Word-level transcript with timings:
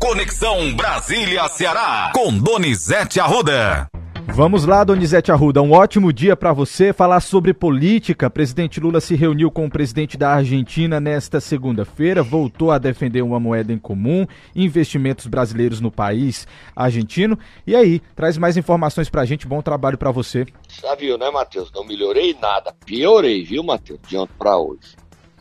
Conexão 0.00 0.74
Brasília-Ceará, 0.74 2.10
com 2.14 2.36
Donizete 2.38 3.20
Arruda. 3.20 3.86
Vamos 4.28 4.64
lá, 4.64 4.82
Donizete 4.82 5.30
Arruda. 5.30 5.60
Um 5.60 5.72
ótimo 5.72 6.10
dia 6.10 6.34
para 6.34 6.54
você 6.54 6.90
falar 6.90 7.20
sobre 7.20 7.52
política. 7.52 8.30
Presidente 8.30 8.80
Lula 8.80 8.98
se 9.02 9.14
reuniu 9.14 9.50
com 9.50 9.66
o 9.66 9.70
presidente 9.70 10.16
da 10.16 10.30
Argentina 10.30 10.98
nesta 10.98 11.38
segunda-feira, 11.38 12.22
voltou 12.22 12.70
a 12.70 12.78
defender 12.78 13.20
uma 13.20 13.38
moeda 13.38 13.74
em 13.74 13.78
comum, 13.78 14.26
investimentos 14.56 15.26
brasileiros 15.26 15.82
no 15.82 15.90
país 15.90 16.46
argentino. 16.74 17.38
E 17.66 17.76
aí, 17.76 18.00
traz 18.16 18.38
mais 18.38 18.56
informações 18.56 19.10
para 19.10 19.20
a 19.20 19.26
gente. 19.26 19.46
Bom 19.46 19.60
trabalho 19.60 19.98
para 19.98 20.10
você. 20.10 20.46
Já 20.82 20.94
viu, 20.94 21.18
né, 21.18 21.30
Matheus? 21.30 21.70
Não 21.74 21.84
melhorei 21.84 22.34
nada. 22.40 22.74
Piorei, 22.86 23.44
viu, 23.44 23.62
Matheus? 23.62 24.00
De 24.08 24.16
ontem 24.16 24.32
para 24.38 24.56
hoje. 24.56 24.99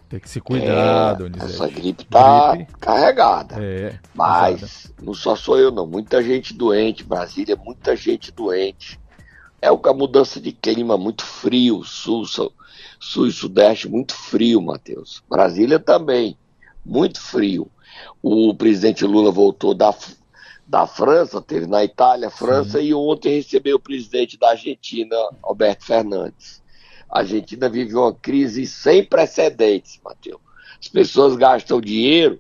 Tem 0.10 0.20
que 0.20 0.28
se 0.30 0.42
cuidar, 0.42 1.14
é, 1.14 1.16
Donizete. 1.16 1.54
Essa 1.54 1.68
gripe 1.68 2.04
tá 2.06 2.56
gripe. 2.56 2.74
carregada. 2.80 3.64
É. 3.64 4.00
Mas 4.16 4.60
pesada. 4.60 4.96
não 5.04 5.14
só 5.14 5.36
sou 5.36 5.60
eu, 5.60 5.72
não. 5.72 5.86
Muita 5.86 6.24
gente 6.24 6.52
doente. 6.52 7.04
Brasília, 7.04 7.56
muita 7.56 7.96
gente 7.96 8.32
doente. 8.32 9.00
É 9.62 9.68
a 9.68 9.94
mudança 9.94 10.42
de 10.42 10.52
clima 10.52 10.98
muito 10.98 11.24
frio. 11.24 11.84
Sul, 11.84 12.26
sul 13.00 13.28
e 13.28 13.32
sudeste, 13.32 13.88
muito 13.88 14.16
frio, 14.16 14.60
Matheus. 14.60 15.22
Brasília 15.30 15.78
também, 15.78 16.36
muito 16.84 17.22
frio. 17.22 17.70
O 18.22 18.56
presidente 18.56 19.06
Lula 19.06 19.32
voltou 19.32 19.76
da, 19.76 19.94
da 20.66 20.88
França, 20.88 21.42
teve 21.42 21.68
na 21.68 21.84
Itália, 21.84 22.32
França, 22.32 22.80
Sim. 22.80 22.86
e 22.86 22.94
ontem 22.96 23.36
recebeu 23.36 23.76
o 23.76 23.82
presidente 23.82 24.40
da 24.40 24.52
Argentina, 24.52 25.16
Alberto 25.44 25.86
Fernandes. 25.86 26.64
A 27.10 27.20
Argentina 27.20 27.68
vive 27.68 27.96
uma 27.96 28.14
crise 28.14 28.68
sem 28.68 29.04
precedentes, 29.04 30.00
Matheus. 30.04 30.40
As 30.80 30.88
pessoas 30.88 31.36
gastam 31.36 31.82
dinheiro 31.82 32.40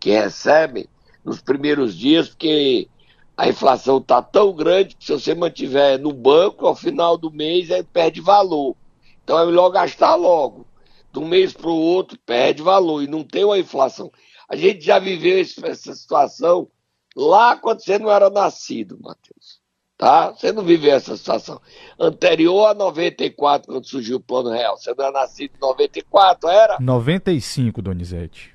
que 0.00 0.10
recebem 0.10 0.86
nos 1.24 1.40
primeiros 1.40 1.94
dias 1.94 2.28
porque 2.28 2.88
a 3.36 3.48
inflação 3.48 3.98
está 3.98 4.22
tão 4.22 4.54
grande 4.54 4.96
que 4.96 5.04
se 5.04 5.12
você 5.12 5.34
mantiver 5.34 5.98
no 5.98 6.12
banco, 6.12 6.66
ao 6.66 6.74
final 6.74 7.18
do 7.18 7.30
mês, 7.30 7.68
ele 7.68 7.84
perde 7.84 8.20
valor. 8.20 8.74
Então 9.22 9.38
é 9.38 9.44
melhor 9.44 9.68
gastar 9.68 10.14
logo. 10.14 10.66
De 11.12 11.18
um 11.18 11.28
mês 11.28 11.52
para 11.52 11.68
o 11.68 11.78
outro, 11.78 12.18
perde 12.24 12.62
valor 12.62 13.02
e 13.02 13.06
não 13.06 13.22
tem 13.22 13.44
uma 13.44 13.58
inflação. 13.58 14.10
A 14.48 14.56
gente 14.56 14.84
já 14.84 14.98
viveu 14.98 15.38
essa 15.38 15.94
situação 15.94 16.68
lá 17.14 17.56
quando 17.56 17.82
você 17.82 17.98
não 17.98 18.10
era 18.10 18.30
nascido, 18.30 18.98
Matheus 19.00 19.65
tá? 19.96 20.32
Você 20.32 20.52
não 20.52 20.62
viveu 20.62 20.94
essa 20.94 21.16
situação. 21.16 21.60
Anterior 21.98 22.66
a 22.66 22.74
94, 22.74 23.72
quando 23.72 23.86
surgiu 23.86 24.16
o 24.16 24.20
Plano 24.20 24.50
Real, 24.50 24.76
você 24.76 24.94
não 24.96 25.04
era 25.04 25.12
nascido 25.12 25.52
em 25.56 25.60
94, 25.60 26.48
era? 26.48 26.76
95, 26.80 27.82
Donizete. 27.82 28.54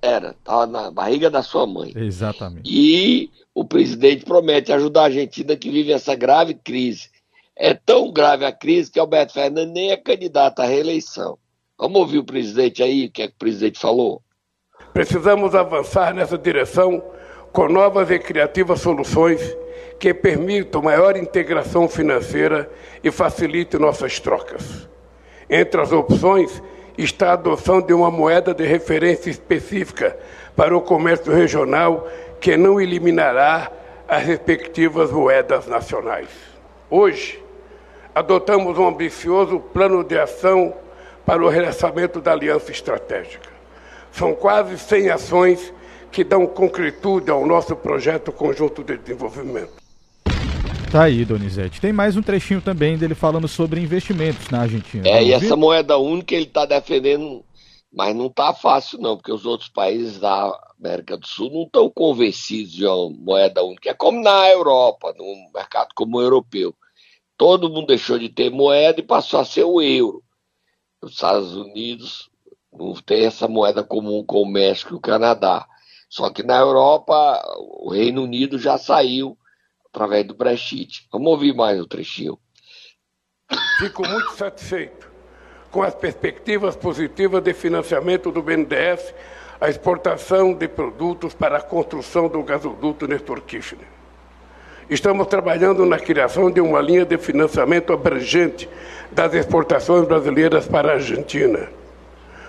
Era, 0.00 0.30
estava 0.30 0.66
na 0.66 0.90
barriga 0.90 1.30
da 1.30 1.42
sua 1.42 1.66
mãe. 1.66 1.92
Exatamente. 1.94 2.68
E 2.68 3.30
o 3.54 3.64
presidente 3.64 4.24
promete 4.24 4.72
ajudar 4.72 5.02
a 5.02 5.04
Argentina 5.04 5.56
que 5.56 5.70
vive 5.70 5.92
essa 5.92 6.14
grave 6.14 6.54
crise. 6.54 7.10
É 7.54 7.74
tão 7.74 8.10
grave 8.12 8.44
a 8.44 8.50
crise 8.50 8.90
que 8.90 8.98
Alberto 8.98 9.34
Fernandes 9.34 9.72
nem 9.72 9.90
é 9.92 9.96
candidato 9.96 10.60
à 10.60 10.64
reeleição. 10.64 11.38
Vamos 11.78 12.00
ouvir 12.00 12.18
o 12.18 12.24
presidente 12.24 12.82
aí, 12.82 13.06
o 13.06 13.10
que 13.10 13.22
é 13.22 13.28
que 13.28 13.34
o 13.34 13.38
presidente 13.38 13.78
falou? 13.78 14.22
Precisamos 14.92 15.54
avançar 15.54 16.14
nessa 16.14 16.36
direção 16.36 17.02
com 17.52 17.68
novas 17.68 18.10
e 18.10 18.18
criativas 18.18 18.80
soluções 18.80 19.40
que 20.02 20.12
permitam 20.12 20.82
maior 20.82 21.16
integração 21.16 21.88
financeira 21.88 22.68
e 23.04 23.10
facilite 23.12 23.78
nossas 23.78 24.18
trocas. 24.18 24.88
Entre 25.48 25.80
as 25.80 25.92
opções 25.92 26.60
está 26.98 27.28
a 27.28 27.32
adoção 27.34 27.80
de 27.80 27.94
uma 27.94 28.10
moeda 28.10 28.52
de 28.52 28.64
referência 28.64 29.30
específica 29.30 30.18
para 30.56 30.76
o 30.76 30.80
comércio 30.80 31.32
regional 31.32 32.08
que 32.40 32.56
não 32.56 32.80
eliminará 32.80 33.70
as 34.08 34.24
respectivas 34.24 35.12
moedas 35.12 35.68
nacionais. 35.68 36.30
Hoje, 36.90 37.40
adotamos 38.12 38.76
um 38.78 38.88
ambicioso 38.88 39.60
plano 39.60 40.02
de 40.02 40.18
ação 40.18 40.74
para 41.24 41.44
o 41.44 41.48
relançamento 41.48 42.20
da 42.20 42.32
aliança 42.32 42.72
estratégica. 42.72 43.50
São 44.10 44.34
quase 44.34 44.76
100 44.80 45.10
ações 45.10 45.72
que 46.10 46.24
dão 46.24 46.44
concretude 46.44 47.30
ao 47.30 47.46
nosso 47.46 47.76
projeto 47.76 48.32
conjunto 48.32 48.82
de 48.82 48.96
desenvolvimento. 48.98 49.81
Tá 50.92 51.04
aí, 51.04 51.24
Donizete. 51.24 51.80
Tem 51.80 51.90
mais 51.90 52.18
um 52.18 52.22
trechinho 52.22 52.60
também 52.60 52.98
dele 52.98 53.14
falando 53.14 53.48
sobre 53.48 53.80
investimentos 53.80 54.50
na 54.50 54.60
Argentina. 54.60 55.08
É, 55.08 55.24
e 55.24 55.32
essa 55.32 55.56
moeda 55.56 55.96
única 55.96 56.34
ele 56.34 56.44
está 56.44 56.66
defendendo, 56.66 57.42
mas 57.90 58.14
não 58.14 58.28
tá 58.28 58.52
fácil 58.52 59.00
não, 59.00 59.16
porque 59.16 59.32
os 59.32 59.46
outros 59.46 59.70
países 59.70 60.20
da 60.20 60.54
América 60.78 61.16
do 61.16 61.26
Sul 61.26 61.50
não 61.50 61.62
estão 61.62 61.88
convencidos 61.88 62.72
de 62.72 62.84
uma 62.84 63.08
moeda 63.08 63.64
única. 63.64 63.88
É 63.88 63.94
como 63.94 64.22
na 64.22 64.46
Europa, 64.50 65.14
num 65.16 65.50
mercado 65.54 65.94
como 65.94 66.18
o 66.18 66.20
europeu. 66.20 66.74
Todo 67.38 67.70
mundo 67.70 67.86
deixou 67.86 68.18
de 68.18 68.28
ter 68.28 68.50
moeda 68.50 69.00
e 69.00 69.02
passou 69.02 69.40
a 69.40 69.46
ser 69.46 69.64
o 69.64 69.80
euro. 69.80 70.22
Os 71.00 71.12
Estados 71.12 71.56
Unidos 71.56 72.28
não 72.70 72.92
tem 72.92 73.24
essa 73.24 73.48
moeda 73.48 73.82
comum 73.82 74.22
com 74.22 74.42
o 74.42 74.46
México 74.46 74.92
e 74.92 74.96
o 74.98 75.00
Canadá. 75.00 75.66
Só 76.06 76.28
que 76.28 76.42
na 76.42 76.58
Europa, 76.58 77.42
o 77.80 77.90
Reino 77.90 78.24
Unido 78.24 78.58
já 78.58 78.76
saiu 78.76 79.38
através 79.92 80.26
do 80.26 80.34
Brexit. 80.34 81.06
Vamos 81.12 81.28
ouvir 81.28 81.54
mais 81.54 81.78
o 81.78 81.82
um 81.84 81.86
trechinho. 81.86 82.38
Fico 83.78 84.06
muito 84.08 84.32
satisfeito 84.32 85.12
com 85.70 85.82
as 85.82 85.94
perspectivas 85.94 86.74
positivas 86.74 87.42
de 87.42 87.52
financiamento 87.52 88.30
do 88.30 88.42
BNDES 88.42 89.14
a 89.60 89.68
exportação 89.68 90.54
de 90.54 90.66
produtos 90.66 91.34
para 91.34 91.58
a 91.58 91.62
construção 91.62 92.26
do 92.26 92.42
gasoduto 92.42 93.06
Nestor 93.06 93.42
Kirchner. 93.42 93.86
Estamos 94.90 95.28
trabalhando 95.28 95.86
na 95.86 95.98
criação 95.98 96.50
de 96.50 96.60
uma 96.60 96.80
linha 96.80 97.04
de 97.04 97.16
financiamento 97.16 97.92
abrangente 97.92 98.68
das 99.12 99.32
exportações 99.34 100.06
brasileiras 100.06 100.66
para 100.66 100.90
a 100.90 100.94
Argentina. 100.94 101.68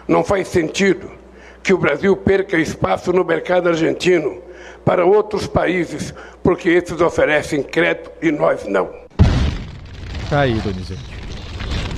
Não 0.07 0.23
faz 0.23 0.47
sentido 0.47 1.11
que 1.61 1.73
o 1.73 1.77
Brasil 1.77 2.17
perca 2.17 2.57
espaço 2.57 3.13
no 3.13 3.23
mercado 3.23 3.69
argentino 3.69 4.41
para 4.85 5.05
outros 5.05 5.47
países, 5.47 6.13
porque 6.43 6.69
esses 6.69 6.99
oferecem 6.99 7.63
crédito 7.63 8.11
e 8.21 8.31
nós 8.31 8.65
não. 8.65 8.89
Tá 10.29 10.41
aí, 10.41 10.59
Donizete. 10.59 11.01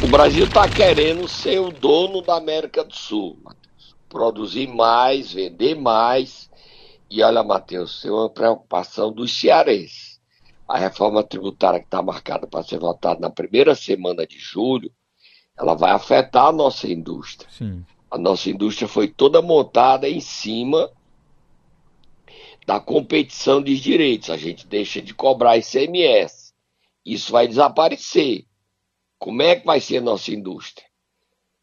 O 0.04 0.08
Brasil 0.08 0.46
está 0.46 0.68
querendo 0.68 1.28
ser 1.28 1.60
o 1.60 1.72
dono 1.72 2.22
da 2.22 2.36
América 2.36 2.84
do 2.84 2.96
Sul, 2.96 3.40
Matheus. 3.44 3.96
Produzir 4.10 4.68
mais, 4.68 5.34
vender 5.34 5.76
mais. 5.76 6.50
E 7.10 7.24
olha, 7.24 7.44
Matheus, 7.44 8.02
tem 8.02 8.12
uma 8.12 8.30
preocupação 8.30 9.12
dos 9.12 9.34
cearenses. 9.40 10.20
A 10.68 10.78
reforma 10.78 11.24
tributária 11.24 11.80
que 11.80 11.86
está 11.86 12.02
marcada 12.02 12.46
para 12.46 12.64
ser 12.64 12.80
votada 12.80 13.20
na 13.20 13.30
primeira 13.30 13.74
semana 13.74 14.26
de 14.28 14.38
julho, 14.38 14.92
ela 15.58 15.76
vai 15.76 15.92
afetar 15.92 16.48
a 16.48 16.52
nossa 16.52 16.88
indústria. 16.88 17.50
Sim. 17.52 17.86
A 18.12 18.18
nossa 18.18 18.50
indústria 18.50 18.88
foi 18.88 19.08
toda 19.08 19.42
montada 19.42 20.08
em 20.10 20.20
cima 20.20 20.90
da 22.66 22.80
competição 22.80 23.62
de 23.62 23.80
direitos. 23.80 24.30
A 24.30 24.38
gente 24.38 24.66
deixa 24.66 25.02
de 25.02 25.14
cobrar 25.14 25.58
ICMS. 25.58 26.54
Isso 27.06 27.32
vai 27.32 27.48
desaparecer. 27.48 28.46
Como 29.20 29.42
é 29.42 29.56
que 29.56 29.66
vai 29.66 29.80
ser 29.80 29.98
a 29.98 30.02
nossa 30.02 30.32
indústria? 30.32 30.88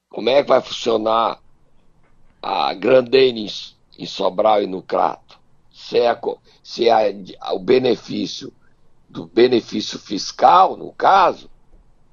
Como 0.08 0.28
é 0.28 0.42
que 0.42 0.48
vai 0.48 0.60
funcionar 0.60 1.40
a 2.40 2.72
Grandene 2.74 3.50
em 3.98 4.06
Sobral 4.06 4.62
e 4.62 4.66
no 4.66 4.82
Crato? 4.82 5.40
Se 5.72 5.98
é, 5.98 6.18
se 6.62 6.88
é 6.88 7.14
o 7.50 7.58
benefício 7.58 8.52
do 9.08 9.26
benefício 9.26 9.98
fiscal, 9.98 10.76
no 10.76 10.92
caso, 10.92 11.50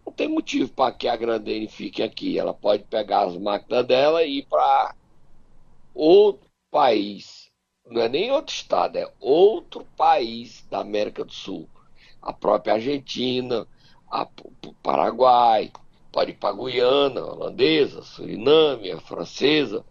não 0.06 0.12
tem 0.12 0.28
motivo 0.28 0.70
para 0.72 0.94
que 0.94 1.08
a 1.08 1.16
Grandene 1.16 1.68
fique 1.68 2.02
aqui. 2.02 2.38
Ela 2.38 2.54
pode 2.54 2.84
pegar 2.84 3.28
as 3.28 3.38
máquinas 3.38 3.86
dela 3.86 4.24
e 4.24 4.40
ir 4.40 4.46
para 4.48 4.96
outro 5.94 6.50
país 6.72 7.39
não 7.90 8.02
é 8.02 8.10
nem 8.10 8.32
outro 8.32 8.54
estado, 8.54 8.98
é 8.98 9.08
outro 9.20 9.86
país 9.98 10.66
da 10.70 10.80
América 10.80 11.26
do 11.26 11.34
Sul. 11.34 11.68
A 12.22 12.32
própria 12.32 12.76
Argentina, 12.76 13.66
a, 14.12 14.28
o 14.66 14.74
Paraguai, 14.84 15.72
pode 16.12 16.32
ir 16.32 16.36
para 16.36 16.56
Guiana, 16.56 17.22
a 17.22 17.34
holandesa, 17.34 18.00
a 18.00 18.04
Suriname, 18.04 18.92
a 18.92 19.00
francesa. 19.00 19.84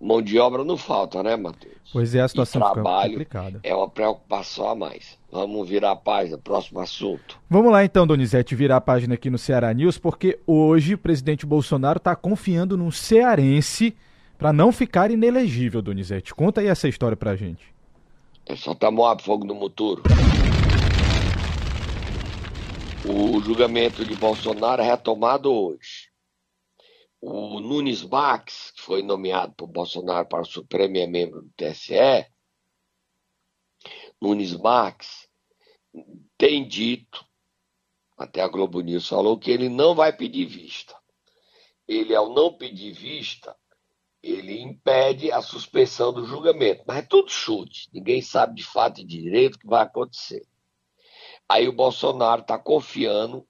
Mão 0.00 0.22
de 0.22 0.38
obra 0.38 0.64
não 0.64 0.78
falta, 0.78 1.22
né, 1.22 1.36
Matheus? 1.36 1.74
Pois 1.92 2.14
é, 2.14 2.20
a 2.20 2.28
situação 2.28 2.62
e 2.62 2.72
trabalho 2.72 3.10
complicada. 3.10 3.60
É 3.62 3.74
uma 3.74 3.88
preocupação 3.88 4.68
a 4.68 4.74
mais. 4.74 5.18
Vamos 5.30 5.68
virar 5.68 5.90
a 5.90 5.96
página, 5.96 6.38
próximo 6.38 6.80
assunto. 6.80 7.38
Vamos 7.50 7.70
lá 7.70 7.84
então, 7.84 8.06
Donizete, 8.06 8.54
virar 8.54 8.76
a 8.76 8.80
página 8.80 9.14
aqui 9.14 9.28
no 9.28 9.36
Ceará 9.36 9.74
News, 9.74 9.98
porque 9.98 10.38
hoje 10.46 10.94
o 10.94 10.98
presidente 10.98 11.44
Bolsonaro 11.44 11.98
está 11.98 12.14
confiando 12.16 12.76
num 12.76 12.90
cearense 12.90 13.94
para 14.40 14.54
não 14.54 14.72
ficar 14.72 15.10
inelegível, 15.10 15.82
Donizete. 15.82 16.34
Conta 16.34 16.62
aí 16.62 16.66
essa 16.66 16.88
história 16.88 17.14
pra 17.14 17.36
gente. 17.36 17.62
É 18.46 18.56
só 18.56 18.74
Moab 18.90 19.22
fogo 19.22 19.44
no 19.44 19.54
motor. 19.54 20.02
O 23.06 23.38
julgamento 23.42 24.02
de 24.02 24.14
Bolsonaro 24.16 24.80
é 24.80 24.86
retomado 24.86 25.52
hoje. 25.52 26.08
o 27.20 27.60
Nunes 27.60 28.02
Max, 28.02 28.72
que 28.74 28.80
foi 28.80 29.02
nomeado 29.02 29.52
por 29.54 29.66
Bolsonaro 29.66 30.26
para 30.26 30.40
o 30.40 30.46
Supremo 30.46 30.96
e 30.96 31.00
é 31.00 31.06
membro 31.06 31.42
do 31.42 31.50
TSE, 31.50 32.26
Nunes 34.22 34.56
Max 34.56 35.28
tem 36.38 36.66
dito, 36.66 37.26
até 38.16 38.40
a 38.40 38.48
Globo 38.48 38.80
News 38.80 39.06
falou, 39.06 39.38
que 39.38 39.50
ele 39.50 39.68
não 39.68 39.94
vai 39.94 40.16
pedir 40.16 40.46
vista. 40.46 40.96
Ele, 41.86 42.14
ao 42.14 42.32
não 42.32 42.56
pedir 42.56 42.92
vista, 42.92 43.54
ele 44.22 44.60
impede 44.60 45.32
a 45.32 45.40
suspensão 45.40 46.12
do 46.12 46.26
julgamento. 46.26 46.84
Mas 46.86 46.98
é 46.98 47.02
tudo 47.02 47.30
chute. 47.30 47.88
Ninguém 47.92 48.20
sabe 48.20 48.54
de 48.54 48.64
fato 48.64 49.00
e 49.00 49.04
de 49.04 49.22
direito 49.22 49.54
o 49.54 49.58
que 49.58 49.66
vai 49.66 49.82
acontecer. 49.82 50.46
Aí 51.48 51.66
o 51.68 51.72
Bolsonaro 51.72 52.42
está 52.42 52.58
confiando 52.58 53.46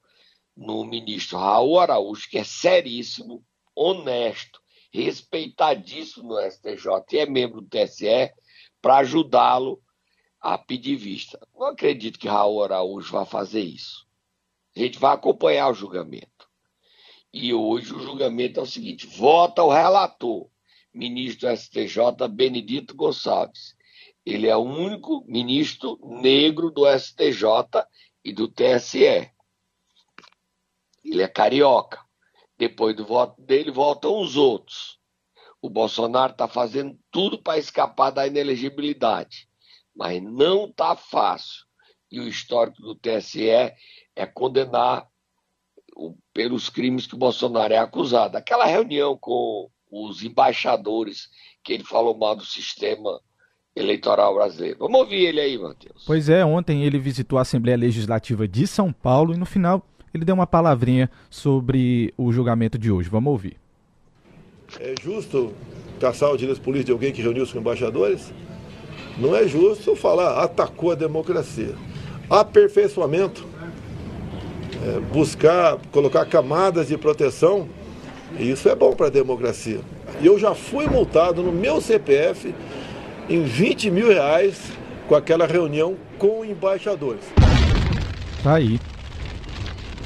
no 0.56 0.84
ministro 0.84 1.38
Raul 1.38 1.78
Araújo, 1.80 2.28
que 2.28 2.38
é 2.38 2.44
seríssimo, 2.44 3.44
honesto, 3.74 4.60
respeitadíssimo 4.92 6.28
no 6.28 6.50
STJ 6.50 6.86
e 7.12 7.18
é 7.18 7.26
membro 7.26 7.60
do 7.60 7.68
TSE, 7.68 8.32
para 8.80 8.98
ajudá-lo 8.98 9.82
a 10.40 10.56
pedir 10.56 10.96
vista. 10.96 11.38
Não 11.54 11.66
acredito 11.66 12.18
que 12.18 12.28
Raul 12.28 12.62
Araújo 12.62 13.12
vá 13.12 13.24
fazer 13.24 13.62
isso. 13.62 14.06
A 14.76 14.80
gente 14.80 14.98
vai 14.98 15.14
acompanhar 15.14 15.68
o 15.68 15.74
julgamento. 15.74 16.48
E 17.32 17.52
hoje 17.54 17.94
o 17.94 18.00
julgamento 18.00 18.58
é 18.58 18.62
o 18.62 18.66
seguinte: 18.66 19.06
vota 19.06 19.62
o 19.62 19.72
relator, 19.72 20.48
ministro 20.92 21.48
do 21.48 21.56
STJ 21.56 22.28
Benedito 22.30 22.94
Gonçalves. 22.94 23.74
Ele 24.24 24.46
é 24.46 24.56
o 24.56 24.60
único 24.60 25.24
ministro 25.26 25.98
negro 26.02 26.70
do 26.70 26.86
STJ 26.86 27.44
e 28.24 28.32
do 28.32 28.48
TSE. 28.48 29.30
Ele 31.04 31.22
é 31.22 31.28
carioca. 31.28 31.98
Depois 32.58 32.94
do 32.94 33.06
voto 33.06 33.40
dele, 33.40 33.70
voltam 33.70 34.20
os 34.20 34.36
outros. 34.36 34.98
O 35.62 35.70
Bolsonaro 35.70 36.32
está 36.32 36.46
fazendo 36.46 36.98
tudo 37.10 37.42
para 37.42 37.58
escapar 37.58 38.10
da 38.10 38.26
inelegibilidade, 38.26 39.48
mas 39.94 40.22
não 40.22 40.66
está 40.66 40.94
fácil. 40.96 41.64
E 42.10 42.20
o 42.20 42.28
histórico 42.28 42.82
do 42.82 42.94
TSE 42.94 43.48
é 43.48 44.26
condenar 44.26 45.08
pelos 46.32 46.68
crimes 46.68 47.06
que 47.06 47.14
o 47.14 47.18
Bolsonaro 47.18 47.72
é 47.72 47.78
acusado. 47.78 48.36
Aquela 48.36 48.64
reunião 48.64 49.16
com 49.16 49.70
os 49.90 50.22
embaixadores 50.22 51.28
que 51.62 51.72
ele 51.72 51.84
falou 51.84 52.16
mal 52.16 52.36
do 52.36 52.44
sistema 52.44 53.20
eleitoral 53.74 54.34
brasileiro. 54.34 54.78
Vamos 54.78 55.00
ouvir 55.00 55.26
ele 55.26 55.40
aí, 55.40 55.58
Matheus. 55.58 56.04
Pois 56.06 56.28
é, 56.28 56.44
ontem 56.44 56.84
ele 56.84 56.98
visitou 56.98 57.38
a 57.38 57.42
Assembleia 57.42 57.76
Legislativa 57.76 58.46
de 58.46 58.66
São 58.66 58.92
Paulo 58.92 59.34
e 59.34 59.36
no 59.36 59.46
final 59.46 59.84
ele 60.12 60.24
deu 60.24 60.34
uma 60.34 60.46
palavrinha 60.46 61.10
sobre 61.28 62.12
o 62.16 62.32
julgamento 62.32 62.78
de 62.78 62.90
hoje. 62.90 63.08
Vamos 63.08 63.30
ouvir. 63.30 63.56
É 64.78 64.94
justo 65.00 65.52
caçar 66.00 66.30
o 66.30 66.36
direito 66.36 66.60
político 66.60 66.86
de 66.86 66.92
alguém 66.92 67.12
que 67.12 67.22
reuniu-se 67.22 67.52
com 67.52 67.58
embaixadores? 67.58 68.32
Não 69.18 69.34
é 69.34 69.46
justo 69.46 69.94
falar 69.94 70.42
atacou 70.42 70.92
a 70.92 70.94
democracia. 70.94 71.74
Aperfeiçoamento, 72.28 73.46
é, 74.84 75.00
buscar 75.12 75.78
colocar 75.90 76.24
camadas 76.26 76.88
de 76.88 76.96
proteção, 76.96 77.68
isso 78.38 78.68
é 78.68 78.74
bom 78.74 78.94
para 78.94 79.06
a 79.06 79.10
democracia. 79.10 79.80
E 80.20 80.26
eu 80.26 80.38
já 80.38 80.54
fui 80.54 80.86
multado 80.86 81.42
no 81.42 81.52
meu 81.52 81.80
CPF 81.80 82.54
em 83.28 83.42
20 83.42 83.90
mil 83.90 84.08
reais 84.08 84.72
com 85.08 85.14
aquela 85.14 85.46
reunião 85.46 85.96
com 86.18 86.44
embaixadores. 86.44 87.24
Tá 88.42 88.54
aí. 88.54 88.80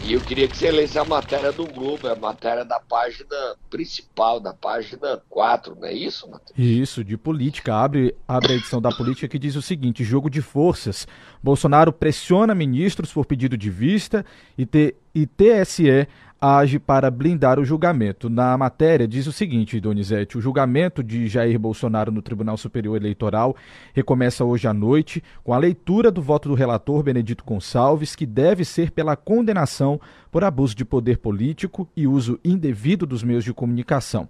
E 0.06 0.12
eu 0.12 0.20
queria 0.20 0.46
que 0.46 0.54
você 0.54 0.70
lesse 0.70 0.98
a 0.98 1.04
matéria 1.04 1.50
do 1.50 1.66
Globo, 1.66 2.06
a 2.08 2.14
matéria 2.14 2.62
da 2.62 2.78
página 2.78 3.56
principal, 3.70 4.38
da 4.38 4.52
página 4.52 5.22
4, 5.30 5.74
não 5.76 5.86
é 5.86 5.94
isso, 5.94 6.28
Matheus? 6.28 6.52
Isso, 6.58 7.02
de 7.02 7.16
política. 7.16 7.74
Abre, 7.74 8.14
abre 8.28 8.52
a 8.52 8.56
edição 8.56 8.82
da 8.82 8.90
política 8.90 9.26
que 9.26 9.38
diz 9.38 9.56
o 9.56 9.62
seguinte: 9.62 10.04
jogo 10.04 10.28
de 10.28 10.42
forças. 10.42 11.08
Bolsonaro 11.42 11.90
pressiona 11.90 12.54
ministros 12.54 13.10
por 13.10 13.24
pedido 13.24 13.56
de 13.56 13.70
vista 13.70 14.26
e, 14.58 14.66
T, 14.66 14.94
e 15.14 15.26
TSE 15.26 16.06
age 16.40 16.78
para 16.78 17.10
blindar 17.10 17.58
o 17.58 17.64
julgamento. 17.64 18.28
Na 18.28 18.56
matéria 18.56 19.08
diz 19.08 19.26
o 19.26 19.32
seguinte, 19.32 19.80
Donizete: 19.80 20.36
o 20.36 20.40
julgamento 20.40 21.02
de 21.02 21.26
Jair 21.28 21.58
Bolsonaro 21.58 22.12
no 22.12 22.22
Tribunal 22.22 22.56
Superior 22.56 22.96
Eleitoral 22.96 23.56
recomeça 23.92 24.44
hoje 24.44 24.68
à 24.68 24.74
noite 24.74 25.22
com 25.42 25.52
a 25.52 25.58
leitura 25.58 26.10
do 26.10 26.20
voto 26.20 26.48
do 26.48 26.54
relator 26.54 27.02
Benedito 27.02 27.44
Gonçalves, 27.44 28.14
que 28.14 28.26
deve 28.26 28.64
ser 28.64 28.90
pela 28.90 29.16
condenação 29.16 30.00
por 30.30 30.44
abuso 30.44 30.74
de 30.74 30.84
poder 30.84 31.18
político 31.18 31.88
e 31.96 32.06
uso 32.06 32.38
indevido 32.44 33.06
dos 33.06 33.22
meios 33.22 33.44
de 33.44 33.54
comunicação. 33.54 34.28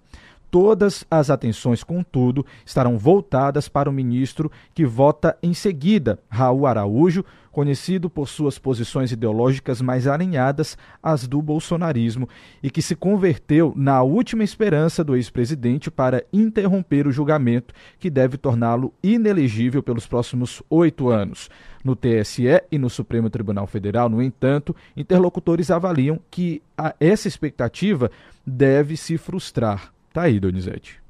Todas 0.55 1.03
as 1.11 1.29
atenções, 1.29 1.83
contudo, 1.83 2.45
estarão 2.65 2.97
voltadas 2.97 3.67
para 3.67 3.89
o 3.89 3.93
ministro 3.93 4.49
que 4.73 4.85
vota 4.85 5.37
em 5.43 5.53
seguida, 5.53 6.17
Raul 6.29 6.65
Araújo, 6.65 7.25
conhecido 7.51 8.09
por 8.09 8.29
suas 8.29 8.57
posições 8.57 9.11
ideológicas 9.11 9.81
mais 9.81 10.07
alinhadas 10.07 10.77
às 11.03 11.27
do 11.27 11.41
bolsonarismo 11.41 12.29
e 12.63 12.71
que 12.71 12.81
se 12.81 12.95
converteu 12.95 13.73
na 13.75 14.01
última 14.01 14.45
esperança 14.45 15.03
do 15.03 15.17
ex-presidente 15.17 15.91
para 15.91 16.23
interromper 16.31 17.05
o 17.05 17.11
julgamento 17.11 17.73
que 17.99 18.09
deve 18.09 18.37
torná-lo 18.37 18.93
inelegível 19.03 19.83
pelos 19.83 20.07
próximos 20.07 20.63
oito 20.69 21.09
anos. 21.09 21.49
No 21.83 21.97
TSE 21.97 22.63
e 22.71 22.77
no 22.77 22.89
Supremo 22.89 23.29
Tribunal 23.29 23.67
Federal, 23.67 24.07
no 24.07 24.21
entanto, 24.21 24.73
interlocutores 24.95 25.69
avaliam 25.69 26.17
que 26.31 26.61
essa 26.97 27.27
expectativa 27.27 28.09
deve 28.47 28.95
se 28.95 29.17
frustrar. 29.17 29.94
Tá 30.15 30.21
aí, 30.21 30.39
Donizete. 30.39 31.01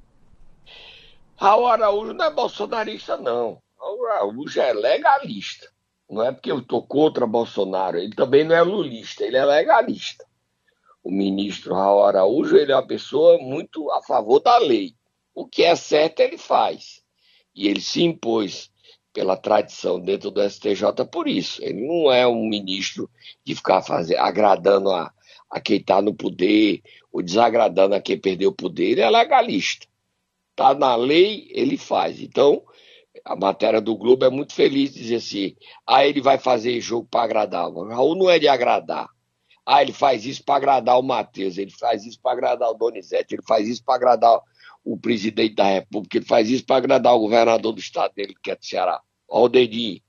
Raul 1.36 1.68
Araújo 1.68 2.12
não 2.12 2.25
é 2.25 2.34
bolsonarista, 2.34 3.16
não. 3.16 3.62
Raul 3.80 4.07
Araújo 4.07 4.60
é 4.60 4.74
legalista. 4.74 5.72
Não 6.10 6.24
é 6.24 6.31
porque 6.31 6.52
eu 6.52 6.57
estou 6.57 6.81
contra 6.81 7.28
Bolsonaro. 7.28 8.00
Ele 8.00 8.16
também 8.16 8.44
não 8.44 8.56
é 8.56 8.63
lulista, 8.63 9.24
ele 9.24 9.38
é 9.38 9.46
legalista. 9.46 10.25
O 11.04 11.12
ministro 11.12 11.75
Raul 11.75 12.04
Araújo 12.04 12.57
ele 12.57 12.72
é 12.72 12.75
uma 12.75 12.88
pessoa 12.88 13.38
muito 13.38 13.92
a 13.92 14.02
favor 14.02 14.40
da 14.40 14.57
lei. 14.57 14.96
O 15.36 15.46
que 15.46 15.63
é 15.63 15.75
certo, 15.75 16.22
ele 16.22 16.40
faz. 16.40 17.04
E 17.54 17.68
ele 17.68 17.81
se 17.81 18.02
impôs 18.02 18.72
pela 19.13 19.38
tradição 19.38 20.00
dentro 20.00 20.31
do 20.31 20.42
STJ 20.42 21.06
por 21.12 21.28
isso. 21.28 21.63
Ele 21.63 21.88
não 21.88 22.12
é 22.12 22.25
um 22.25 22.50
ministro 22.50 23.07
de 23.46 23.54
ficar 23.54 23.84
fazer, 23.84 24.18
agradando 24.18 24.90
a, 24.92 25.13
a 25.50 25.59
quem 25.59 25.77
está 25.77 26.01
no 26.01 26.13
poder 26.13 26.81
ou 27.12 27.21
desagradando 27.21 27.95
a 27.95 28.01
quem 28.01 28.19
perdeu 28.19 28.50
o 28.50 28.56
poder, 28.56 28.92
ele 28.92 29.01
é 29.01 29.09
legalista. 29.09 29.88
Está 30.51 30.74
na 30.74 30.95
lei, 30.95 31.47
ele 31.51 31.77
faz. 31.77 32.21
Então, 32.21 32.63
a 33.24 33.36
matéria 33.36 33.81
do 33.81 33.95
Globo 33.95 34.25
é 34.25 34.30
muito 34.30 34.53
feliz 34.53 34.94
de 34.94 35.02
dizer 35.02 35.16
assim: 35.16 35.56
ah, 35.85 36.06
ele 36.06 36.21
vai 36.21 36.37
fazer 36.37 36.80
jogo 36.80 37.07
para 37.09 37.23
agradar. 37.23 37.68
O 37.69 37.87
Raul 37.87 38.16
não 38.16 38.30
é 38.30 38.40
de 38.40 38.47
agradar. 38.47 39.07
Ah, 39.66 39.81
ele 39.81 39.94
faz 39.94 40.25
isso 40.25 40.44
para 40.44 40.57
agradar 40.57 40.99
o 40.99 41.04
Matheus, 41.04 41.57
ele 41.57 41.71
faz 41.71 42.06
isso 42.06 42.19
para 42.21 42.33
agradar 42.33 42.69
o 42.69 42.75
Donizete, 42.75 43.33
ele 43.33 43.42
faz 43.47 43.68
isso 43.68 43.83
para 43.83 43.95
agradar 43.95 44.40
o 44.83 44.95
presidente 44.95 45.56
da 45.56 45.66
República, 45.66 46.18
ele 46.18 46.25
faz 46.25 46.49
isso 46.49 46.64
para 46.64 46.75
agradar 46.78 47.16
o 47.16 47.19
governador 47.19 47.73
do 47.73 47.80
estado 47.80 48.14
dele, 48.14 48.35
que 48.44 48.52
é 48.52 48.56
do 48.56 48.64
Ceará. 48.64 49.02
Olha 49.28 49.45
o 49.45 49.49
dedinho. 49.49 49.99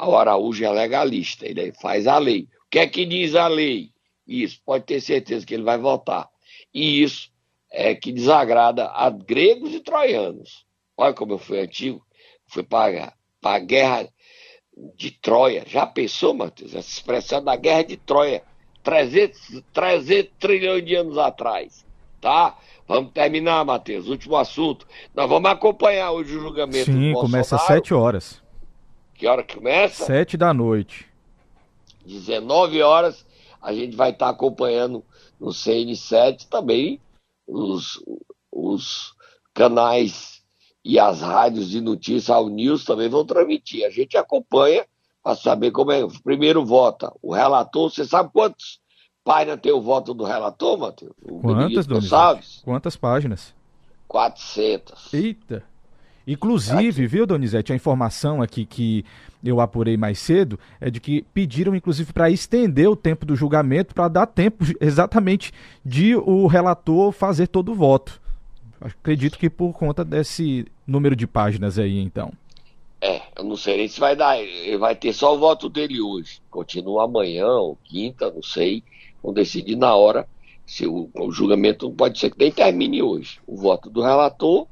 O 0.00 0.16
Araújo 0.16 0.64
é 0.64 0.70
legalista, 0.70 1.46
ele 1.46 1.72
faz 1.72 2.06
a 2.06 2.18
lei. 2.18 2.48
O 2.66 2.70
que 2.70 2.78
é 2.78 2.86
que 2.86 3.04
diz 3.04 3.34
a 3.34 3.46
lei? 3.48 3.90
Isso, 4.26 4.60
pode 4.64 4.84
ter 4.84 5.00
certeza 5.00 5.46
que 5.46 5.54
ele 5.54 5.62
vai 5.62 5.78
votar. 5.78 6.28
E 6.74 7.02
isso 7.02 7.30
é 7.70 7.94
que 7.94 8.12
desagrada 8.12 8.90
a 8.90 9.08
gregos 9.10 9.74
e 9.74 9.80
troianos. 9.80 10.64
Olha 10.96 11.14
como 11.14 11.34
eu 11.34 11.38
fui 11.38 11.60
antigo. 11.60 12.04
Fui 12.46 12.62
para 12.62 13.12
a 13.42 13.58
guerra 13.58 14.08
de 14.96 15.10
Troia. 15.10 15.64
Já 15.66 15.86
pensou, 15.86 16.34
Matheus? 16.34 16.74
Essa 16.74 16.88
expressão 16.88 17.42
da 17.42 17.56
guerra 17.56 17.84
de 17.84 17.96
Troia. 17.96 18.42
300, 18.82 19.62
300 19.72 20.32
trilhões 20.38 20.84
de 20.84 20.94
anos 20.94 21.18
atrás. 21.18 21.84
Tá? 22.20 22.56
Vamos 22.86 23.12
terminar, 23.12 23.64
Matheus. 23.64 24.06
Último 24.06 24.36
assunto. 24.36 24.86
Nós 25.14 25.28
vamos 25.28 25.50
acompanhar 25.50 26.12
hoje 26.12 26.36
o 26.36 26.40
julgamento 26.40 26.92
Sim, 26.92 27.12
começa 27.14 27.56
às 27.56 27.62
7 27.62 27.92
horas. 27.92 28.40
Que 29.14 29.26
hora 29.26 29.42
que 29.42 29.56
começa? 29.56 30.04
7 30.04 30.36
da 30.36 30.54
noite. 30.54 31.06
19 32.04 32.80
horas. 32.82 33.25
A 33.66 33.74
gente 33.74 33.96
vai 33.96 34.10
estar 34.10 34.28
acompanhando 34.28 35.04
no 35.40 35.48
CN7 35.48 36.46
também 36.48 37.00
os, 37.44 38.00
os 38.52 39.12
canais 39.52 40.40
e 40.84 41.00
as 41.00 41.20
rádios 41.20 41.68
de 41.68 41.80
notícia, 41.80 42.32
ao 42.32 42.48
News 42.48 42.84
também 42.84 43.08
vão 43.08 43.24
transmitir. 43.24 43.84
A 43.84 43.90
gente 43.90 44.16
acompanha 44.16 44.86
para 45.20 45.34
saber 45.34 45.72
como 45.72 45.90
é. 45.90 46.06
Primeiro 46.22 46.64
vota 46.64 47.12
o 47.20 47.34
relator. 47.34 47.90
Você 47.90 48.04
sabe 48.04 48.30
quantos 48.32 48.78
páginas 49.24 49.58
tem 49.60 49.72
o 49.72 49.82
voto 49.82 50.14
do 50.14 50.22
relator, 50.22 50.78
Matheus? 50.78 51.12
Quantas, 51.42 51.86
Donizete? 51.88 52.62
Quantas 52.62 52.96
páginas? 52.96 53.52
400. 54.06 55.12
Eita! 55.12 55.64
Inclusive, 56.26 56.88
aqui. 56.88 57.06
viu, 57.06 57.26
Donizete, 57.26 57.72
a 57.72 57.76
informação 57.76 58.42
aqui 58.42 58.64
que 58.64 59.04
eu 59.44 59.60
apurei 59.60 59.96
mais 59.96 60.18
cedo 60.18 60.58
é 60.80 60.90
de 60.90 60.98
que 60.98 61.22
pediram, 61.32 61.74
inclusive, 61.74 62.12
para 62.12 62.28
estender 62.30 62.88
o 62.88 62.96
tempo 62.96 63.24
do 63.24 63.36
julgamento 63.36 63.94
para 63.94 64.08
dar 64.08 64.26
tempo 64.26 64.64
exatamente 64.80 65.52
de 65.84 66.16
o 66.16 66.46
relator 66.46 67.12
fazer 67.12 67.46
todo 67.46 67.70
o 67.70 67.74
voto. 67.74 68.20
Acredito 68.80 69.38
que 69.38 69.48
por 69.48 69.72
conta 69.72 70.04
desse 70.04 70.66
número 70.86 71.14
de 71.14 71.26
páginas 71.26 71.78
aí, 71.78 71.98
então. 71.98 72.32
É, 73.00 73.22
eu 73.36 73.44
não 73.44 73.56
sei 73.56 73.76
nem 73.76 73.88
se 73.88 74.00
vai 74.00 74.16
dar. 74.16 74.38
Ele 74.38 74.76
vai 74.76 74.94
ter 74.94 75.12
só 75.12 75.34
o 75.34 75.38
voto 75.38 75.68
dele 75.68 76.00
hoje. 76.00 76.40
Continua 76.50 77.04
amanhã 77.04 77.46
ou 77.46 77.78
quinta, 77.84 78.30
não 78.30 78.42
sei. 78.42 78.82
Vão 79.22 79.32
decidir 79.32 79.76
na 79.76 79.94
hora. 79.94 80.26
Se 80.66 80.86
o, 80.86 81.08
o 81.14 81.30
julgamento 81.30 81.90
pode 81.90 82.18
ser 82.18 82.30
que 82.30 82.38
nem 82.38 82.50
termine 82.50 83.02
hoje. 83.02 83.38
O 83.46 83.56
voto 83.56 83.88
do 83.88 84.02
relator, 84.02 84.66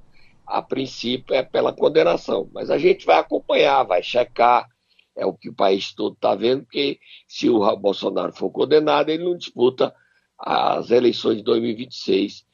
a 0.47 0.63
princípio, 0.63 1.35
é 1.35 1.43
pela 1.43 1.73
condenação. 1.73 2.49
Mas 2.53 2.71
a 2.71 2.79
gente 2.79 3.07
vai 3.07 3.19
acompanhar, 3.19 3.83
vai 3.85 4.03
checar. 4.03 4.69
É 5.17 5.25
o 5.25 5.33
que 5.33 5.49
o 5.49 5.55
país 5.55 5.93
todo 5.93 6.15
está 6.15 6.35
vendo, 6.35 6.65
porque 6.65 6.99
se 7.29 7.49
o 7.49 7.77
Bolsonaro 7.77 8.33
for 8.33 8.51
condenado, 8.51 9.11
ele 9.11 9.25
não 9.25 9.37
disputa 9.37 9.95
as 10.39 10.91
eleições 10.91 11.37
de 11.37 11.45
2026. 11.45 12.45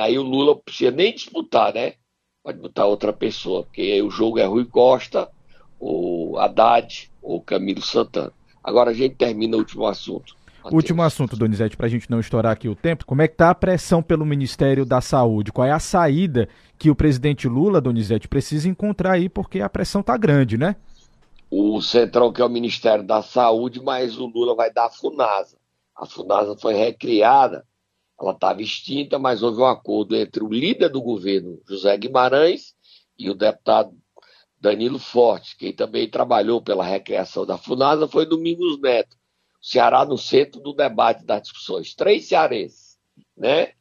Aí 0.00 0.16
o 0.16 0.22
Lula 0.22 0.56
precisa 0.56 0.92
nem 0.92 1.12
disputar, 1.12 1.74
né? 1.74 1.94
pode 2.44 2.58
botar 2.58 2.84
outra 2.84 3.10
pessoa, 3.10 3.62
porque 3.62 4.02
o 4.02 4.10
jogo 4.10 4.38
é 4.38 4.44
Rui 4.44 4.66
Costa, 4.66 5.30
o 5.80 6.36
Haddad 6.38 7.10
ou 7.22 7.40
Camilo 7.40 7.80
Santana. 7.80 8.32
Agora 8.62 8.90
a 8.90 8.94
gente 8.94 9.14
termina 9.14 9.56
o 9.56 9.60
último 9.60 9.86
assunto. 9.86 10.36
Último 10.72 11.02
assunto, 11.02 11.36
Donizete, 11.36 11.76
para 11.76 11.86
a 11.86 11.88
gente 11.90 12.10
não 12.10 12.20
estourar 12.20 12.52
aqui 12.52 12.68
o 12.68 12.74
tempo. 12.74 13.04
Como 13.04 13.22
é 13.22 13.28
que 13.28 13.34
está 13.34 13.50
a 13.50 13.54
pressão 13.54 14.02
pelo 14.02 14.24
Ministério 14.24 14.84
da 14.84 15.00
Saúde? 15.00 15.52
Qual 15.52 15.66
é 15.66 15.70
a 15.70 15.78
saída 15.78 16.48
que 16.78 16.90
o 16.90 16.94
presidente 16.94 17.48
Lula, 17.48 17.80
Donizete, 17.80 18.28
precisa 18.28 18.68
encontrar 18.68 19.12
aí, 19.12 19.28
porque 19.28 19.60
a 19.60 19.68
pressão 19.68 20.00
está 20.00 20.16
grande, 20.16 20.56
né? 20.56 20.76
O 21.50 21.80
Centrão, 21.80 22.32
que 22.32 22.40
é 22.40 22.44
o 22.44 22.48
Ministério 22.48 23.04
da 23.04 23.22
Saúde, 23.22 23.80
mas 23.80 24.18
o 24.18 24.26
Lula 24.26 24.54
vai 24.54 24.72
dar 24.72 24.86
a 24.86 24.90
FUNASA. 24.90 25.56
A 25.96 26.06
FUNASA 26.06 26.56
foi 26.56 26.74
recriada 26.74 27.64
ela 28.20 28.32
estava 28.32 28.62
extinta, 28.62 29.18
mas 29.18 29.42
houve 29.42 29.60
um 29.60 29.66
acordo 29.66 30.14
entre 30.14 30.42
o 30.42 30.48
líder 30.48 30.88
do 30.88 31.02
governo, 31.02 31.60
José 31.68 31.96
Guimarães, 31.96 32.74
e 33.18 33.28
o 33.28 33.34
deputado 33.34 33.92
Danilo 34.60 34.98
Forte, 34.98 35.56
quem 35.56 35.72
também 35.72 36.08
trabalhou 36.08 36.62
pela 36.62 36.84
recriação 36.84 37.44
da 37.44 37.58
FUNASA 37.58 38.08
foi 38.08 38.24
Domingos 38.24 38.80
Neto. 38.80 39.16
Ceará 39.64 40.04
no 40.04 40.18
centro 40.18 40.60
do 40.60 40.74
debate 40.74 41.24
das 41.24 41.44
discussões. 41.44 41.94
Três 41.94 42.26
cearenses, 42.26 42.98
né? 43.34 43.72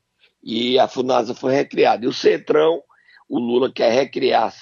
E 0.42 0.80
a 0.80 0.88
FUNASA 0.88 1.36
foi 1.36 1.54
recriada. 1.54 2.06
E 2.06 2.08
o 2.08 2.14
Centrão, 2.14 2.82
o 3.28 3.38
Lula 3.38 3.70
quer 3.70 3.92
recriar, 3.92 4.54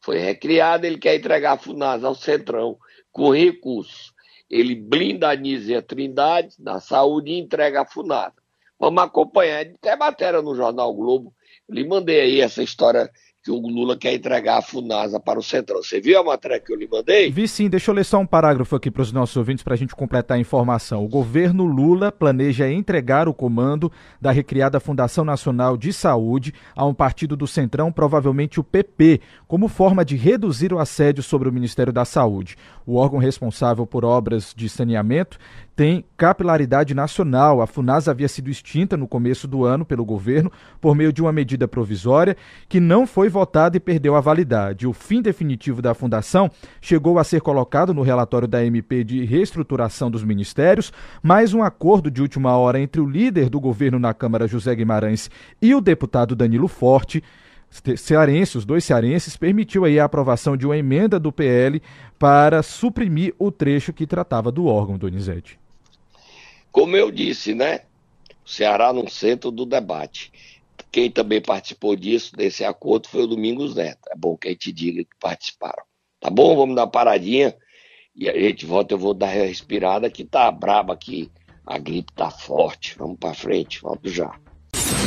foi 0.00 0.18
recriada, 0.18 0.86
ele 0.86 0.96
quer 0.96 1.16
entregar 1.16 1.54
a 1.54 1.58
FUNASA 1.58 2.06
ao 2.06 2.14
Centrão 2.14 2.78
com 3.10 3.34
recursos. 3.34 4.12
Ele 4.48 4.76
blinda 4.76 5.28
a 5.28 5.34
Nízia 5.34 5.82
Trindade 5.82 6.54
na 6.60 6.78
saúde 6.78 7.32
e 7.32 7.40
entrega 7.40 7.80
a 7.80 7.84
FUNASA. 7.84 8.34
Vamos 8.78 9.02
acompanhar. 9.02 9.66
Tem 9.80 9.96
matéria 9.96 10.40
no 10.40 10.54
Jornal 10.54 10.94
Globo. 10.94 11.34
Eu 11.68 11.74
lhe 11.74 11.88
mandei 11.88 12.20
aí 12.20 12.40
essa 12.40 12.62
história 12.62 13.10
que 13.48 13.50
o 13.50 13.66
Lula 13.66 13.96
quer 13.96 14.12
entregar 14.12 14.58
a 14.58 14.62
FUNASA 14.62 15.18
para 15.18 15.38
o 15.38 15.42
Centrão. 15.42 15.82
Você 15.82 16.02
viu 16.02 16.20
a 16.20 16.22
matéria 16.22 16.60
que 16.60 16.70
eu 16.70 16.76
lhe 16.76 16.86
mandei? 16.86 17.30
Vi 17.30 17.48
sim, 17.48 17.70
deixa 17.70 17.90
eu 17.90 17.94
ler 17.94 18.04
só 18.04 18.18
um 18.18 18.26
parágrafo 18.26 18.76
aqui 18.76 18.90
para 18.90 19.00
os 19.00 19.10
nossos 19.10 19.38
ouvintes 19.38 19.64
para 19.64 19.72
a 19.72 19.76
gente 19.76 19.96
completar 19.96 20.36
a 20.36 20.40
informação. 20.40 21.02
O 21.02 21.08
governo 21.08 21.64
Lula 21.64 22.12
planeja 22.12 22.70
entregar 22.70 23.26
o 23.26 23.32
comando 23.32 23.90
da 24.20 24.30
recriada 24.30 24.78
Fundação 24.78 25.24
Nacional 25.24 25.78
de 25.78 25.94
Saúde 25.94 26.52
a 26.76 26.84
um 26.84 26.92
partido 26.92 27.38
do 27.38 27.46
Centrão, 27.46 27.90
provavelmente 27.90 28.60
o 28.60 28.64
PP, 28.64 29.22
como 29.46 29.66
forma 29.66 30.04
de 30.04 30.14
reduzir 30.14 30.74
o 30.74 30.78
assédio 30.78 31.22
sobre 31.22 31.48
o 31.48 31.52
Ministério 31.52 31.92
da 31.92 32.04
Saúde. 32.04 32.54
O 32.84 32.96
órgão 32.96 33.18
responsável 33.18 33.86
por 33.86 34.04
obras 34.04 34.52
de 34.54 34.68
saneamento 34.68 35.38
tem 35.78 36.04
capilaridade 36.16 36.92
nacional. 36.92 37.62
A 37.62 37.66
FUNAS 37.68 38.08
havia 38.08 38.26
sido 38.26 38.50
extinta 38.50 38.96
no 38.96 39.06
começo 39.06 39.46
do 39.46 39.64
ano 39.64 39.84
pelo 39.84 40.04
governo 40.04 40.50
por 40.80 40.92
meio 40.92 41.12
de 41.12 41.22
uma 41.22 41.30
medida 41.30 41.68
provisória 41.68 42.36
que 42.68 42.80
não 42.80 43.06
foi 43.06 43.28
votada 43.28 43.76
e 43.76 43.80
perdeu 43.80 44.16
a 44.16 44.20
validade. 44.20 44.88
O 44.88 44.92
fim 44.92 45.22
definitivo 45.22 45.80
da 45.80 45.94
fundação 45.94 46.50
chegou 46.80 47.16
a 47.16 47.22
ser 47.22 47.40
colocado 47.42 47.94
no 47.94 48.02
relatório 48.02 48.48
da 48.48 48.64
MP 48.64 49.04
de 49.04 49.24
reestruturação 49.24 50.10
dos 50.10 50.24
ministérios, 50.24 50.92
mas 51.22 51.54
um 51.54 51.62
acordo 51.62 52.10
de 52.10 52.22
última 52.22 52.56
hora 52.56 52.80
entre 52.80 53.00
o 53.00 53.08
líder 53.08 53.48
do 53.48 53.60
governo 53.60 54.00
na 54.00 54.12
Câmara, 54.12 54.48
José 54.48 54.74
Guimarães, 54.74 55.30
e 55.62 55.76
o 55.76 55.80
deputado 55.80 56.34
Danilo 56.34 56.66
Forte 56.66 57.22
cearense, 57.96 58.58
os 58.58 58.64
dois 58.64 58.82
cearenses, 58.82 59.36
permitiu 59.36 59.84
aí 59.84 60.00
a 60.00 60.06
aprovação 60.06 60.56
de 60.56 60.66
uma 60.66 60.76
emenda 60.76 61.20
do 61.20 61.30
PL 61.30 61.80
para 62.18 62.64
suprimir 62.64 63.32
o 63.38 63.52
trecho 63.52 63.92
que 63.92 64.08
tratava 64.08 64.50
do 64.50 64.66
órgão, 64.66 64.98
Donizete. 64.98 65.56
Como 66.70 66.96
eu 66.96 67.10
disse, 67.10 67.54
né? 67.54 67.80
O 68.44 68.48
Ceará 68.48 68.92
no 68.92 69.08
centro 69.08 69.50
do 69.50 69.66
debate. 69.66 70.32
Quem 70.90 71.10
também 71.10 71.40
participou 71.40 71.94
disso, 71.94 72.34
desse 72.34 72.64
acordo, 72.64 73.08
foi 73.08 73.22
o 73.22 73.26
Domingos 73.26 73.74
Neto. 73.74 74.08
É 74.10 74.16
bom 74.16 74.36
que 74.36 74.48
a 74.48 74.50
gente 74.50 74.72
diga 74.72 75.04
que 75.04 75.16
participaram. 75.20 75.82
Tá 76.20 76.30
bom? 76.30 76.56
Vamos 76.56 76.74
dar 76.74 76.84
uma 76.84 76.90
paradinha 76.90 77.54
e 78.14 78.28
a 78.28 78.38
gente 78.38 78.66
volta. 78.66 78.94
Eu 78.94 78.98
vou 78.98 79.14
dar 79.14 79.26
uma 79.26 79.44
respirada 79.44 80.10
que 80.10 80.24
tá 80.24 80.50
braba 80.50 80.94
aqui. 80.94 81.30
A 81.66 81.78
gripe 81.78 82.12
tá 82.14 82.30
forte. 82.30 82.96
Vamos 82.98 83.18
para 83.18 83.34
frente. 83.34 83.80
Volto 83.80 84.08
já. 84.08 84.34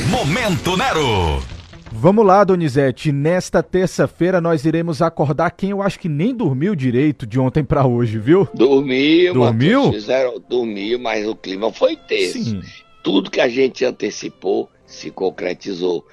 Momento 0.10 0.78
Nero. 0.78 1.61
Vamos 1.94 2.26
lá, 2.26 2.42
Donizete. 2.46 3.12
Nesta 3.12 3.62
terça-feira 3.62 4.40
nós 4.40 4.64
iremos 4.64 5.02
acordar 5.02 5.52
quem 5.52 5.72
eu 5.72 5.82
acho 5.82 6.00
que 6.00 6.08
nem 6.08 6.34
dormiu 6.34 6.74
direito 6.74 7.28
de 7.28 7.38
ontem 7.38 7.66
para 7.66 7.86
hoje, 7.86 8.18
viu? 8.18 8.48
Dormiu, 8.54 9.34
dormiu? 9.34 9.84
Matheus, 9.84 10.04
fizeram, 10.04 10.40
dormiu, 10.40 10.98
mas 10.98 11.28
o 11.28 11.36
clima 11.36 11.72
foi 11.74 11.98
tenso. 11.98 12.42
Sim. 12.42 12.62
Tudo 13.04 13.30
que 13.30 13.42
a 13.42 13.50
gente 13.50 13.84
antecipou 13.84 14.70
se 14.86 15.12
concretizou. 15.12 16.06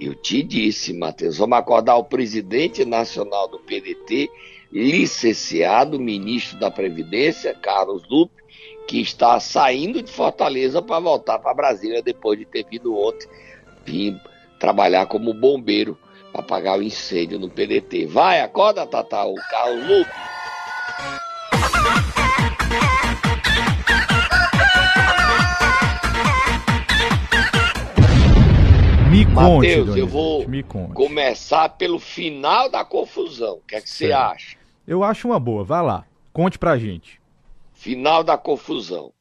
Eu 0.00 0.14
te 0.14 0.42
disse, 0.42 0.94
Matheus, 0.94 1.36
vamos 1.36 1.58
acordar 1.58 1.96
o 1.96 2.04
presidente 2.04 2.84
nacional 2.86 3.46
do 3.46 3.58
PDT, 3.58 4.30
licenciado 4.72 6.00
ministro 6.00 6.58
da 6.58 6.70
Previdência, 6.70 7.54
Carlos 7.54 8.02
Lupe, 8.08 8.42
que 8.88 9.02
está 9.02 9.38
saindo 9.38 10.00
de 10.00 10.10
Fortaleza 10.10 10.80
para 10.80 10.98
voltar 10.98 11.38
para 11.40 11.52
Brasília 11.52 12.02
depois 12.02 12.38
de 12.38 12.46
ter 12.46 12.64
vindo 12.70 12.96
ontem. 12.96 13.28
Vim 13.84 14.18
trabalhar 14.58 15.06
como 15.06 15.32
bombeiro 15.32 15.98
para 16.32 16.40
apagar 16.40 16.78
o 16.78 16.82
incêndio 16.82 17.38
no 17.38 17.48
PDT. 17.48 18.06
Vai, 18.06 18.40
acorda, 18.40 18.86
Tata, 18.86 19.24
o 19.24 19.34
carro. 19.34 20.06
Me 29.10 29.24
conte, 29.24 29.34
Matheus, 29.34 29.96
eu 29.96 30.06
vou 30.06 30.44
começar 30.92 31.70
pelo 31.70 31.98
final 31.98 32.68
da 32.68 32.84
confusão. 32.84 33.54
O 33.54 33.62
que 33.66 33.76
é 33.76 33.80
que 33.80 33.88
você 33.88 34.12
acha? 34.12 34.56
Eu 34.86 35.02
acho 35.02 35.28
uma 35.28 35.40
boa. 35.40 35.64
Vai 35.64 35.82
lá. 35.82 36.04
Conte 36.32 36.58
pra 36.58 36.76
gente. 36.76 37.18
Final 37.72 38.22
da 38.22 38.36
confusão. 38.36 39.12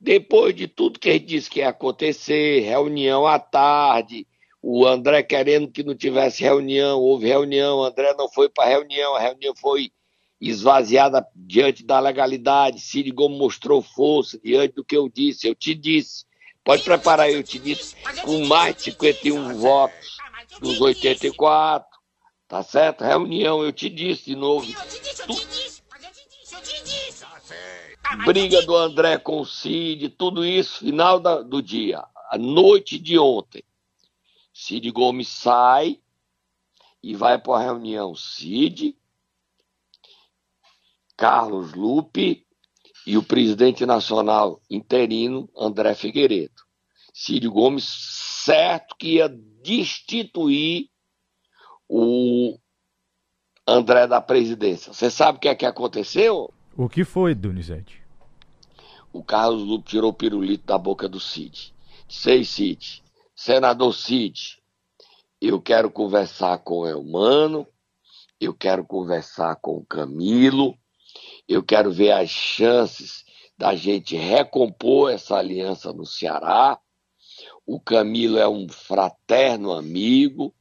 Depois 0.00 0.54
de 0.54 0.66
tudo 0.66 0.98
que 0.98 1.12
gente 1.12 1.26
disse 1.26 1.48
que 1.48 1.60
ia 1.60 1.68
acontecer, 1.68 2.60
reunião 2.60 3.26
à 3.26 3.38
tarde, 3.38 4.26
o 4.66 4.86
André 4.86 5.22
querendo 5.22 5.68
que 5.68 5.82
não 5.82 5.94
tivesse 5.94 6.42
reunião, 6.42 6.98
houve 6.98 7.26
reunião, 7.26 7.80
o 7.80 7.84
André 7.84 8.14
não 8.16 8.30
foi 8.30 8.48
para 8.48 8.64
a 8.64 8.68
reunião, 8.68 9.14
a 9.14 9.20
reunião 9.20 9.54
foi 9.54 9.92
esvaziada 10.40 11.26
diante 11.36 11.84
da 11.84 12.00
legalidade, 12.00 12.80
Cid 12.80 13.10
Gomes 13.10 13.36
mostrou 13.36 13.82
força 13.82 14.40
diante 14.42 14.76
do 14.76 14.82
que 14.82 14.96
eu 14.96 15.06
disse, 15.06 15.46
eu 15.46 15.54
te 15.54 15.74
disse, 15.74 16.24
pode 16.64 16.82
preparar, 16.82 17.30
eu 17.30 17.42
te 17.42 17.58
disse, 17.58 17.94
com 18.22 18.46
mais 18.46 18.76
de 18.76 18.84
51 18.84 19.54
votos 19.58 20.16
dos 20.62 20.80
84, 20.80 21.86
tá 22.48 22.62
certo? 22.62 23.04
Reunião, 23.04 23.62
eu 23.62 23.70
te 23.70 23.90
disse 23.90 24.24
de 24.24 24.34
novo. 24.34 24.66
Briga 28.24 28.62
do 28.62 28.74
André 28.74 29.18
com 29.18 29.40
o 29.40 29.44
Cid, 29.44 30.08
tudo 30.08 30.42
isso, 30.42 30.78
final 30.78 31.20
da, 31.20 31.42
do 31.42 31.60
dia, 31.60 32.02
a 32.30 32.38
noite 32.38 32.98
de 32.98 33.18
ontem. 33.18 33.62
Cid 34.54 34.88
Gomes 34.92 35.26
sai 35.26 36.00
e 37.02 37.14
vai 37.16 37.38
para 37.38 37.54
a 37.56 37.62
reunião 37.64 38.14
Cid, 38.14 38.96
Carlos 41.16 41.74
Lupe 41.74 42.46
e 43.04 43.18
o 43.18 43.22
presidente 43.22 43.84
nacional 43.84 44.62
interino 44.70 45.50
André 45.56 45.94
Figueiredo. 45.96 46.62
Cid 47.12 47.48
Gomes 47.48 47.84
certo 47.84 48.94
que 48.96 49.16
ia 49.16 49.28
destituir 49.28 50.88
o 51.88 52.56
André 53.66 54.06
da 54.06 54.20
presidência. 54.20 54.92
Você 54.92 55.10
sabe 55.10 55.38
o 55.38 55.40
que 55.40 55.48
é 55.48 55.54
que 55.54 55.66
aconteceu? 55.66 56.52
O 56.76 56.88
que 56.88 57.04
foi, 57.04 57.34
Donizete? 57.34 58.02
O 59.12 59.22
Carlos 59.22 59.62
Lupe 59.62 59.90
tirou 59.90 60.10
o 60.10 60.14
pirulito 60.14 60.64
da 60.64 60.78
boca 60.78 61.08
do 61.08 61.18
Cid. 61.18 61.74
Sei, 62.08 62.44
Cid, 62.44 63.03
Senador 63.44 63.92
Cid, 63.92 64.58
eu 65.38 65.60
quero 65.60 65.90
conversar 65.90 66.56
com 66.60 66.78
o 66.78 66.86
Elmano, 66.86 67.68
eu 68.40 68.54
quero 68.54 68.86
conversar 68.86 69.56
com 69.56 69.76
o 69.76 69.84
Camilo, 69.84 70.74
eu 71.46 71.62
quero 71.62 71.92
ver 71.92 72.12
as 72.12 72.30
chances 72.30 73.22
da 73.58 73.74
gente 73.74 74.16
recompor 74.16 75.12
essa 75.12 75.36
aliança 75.36 75.92
no 75.92 76.06
Ceará. 76.06 76.80
O 77.66 77.78
Camilo 77.78 78.38
é 78.38 78.48
um 78.48 78.66
fraterno 78.66 79.72
amigo, 79.72 80.54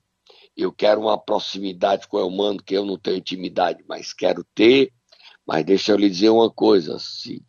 eu 0.53 0.69
quero 0.73 0.99
uma 0.99 1.17
proximidade 1.17 2.05
com 2.09 2.17
o 2.17 2.19
Elmano 2.19 2.61
que 2.61 2.75
eu 2.75 2.85
não 2.85 2.97
tenho 2.97 3.15
intimidade, 3.15 3.81
mas 3.87 4.11
quero 4.11 4.45
ter. 4.53 4.91
Mas 5.47 5.63
deixa 5.63 5.93
eu 5.93 5.97
lhe 5.97 6.09
dizer 6.09 6.31
uma 6.31 6.51
coisa, 6.51 6.99
Cid. 6.99 7.45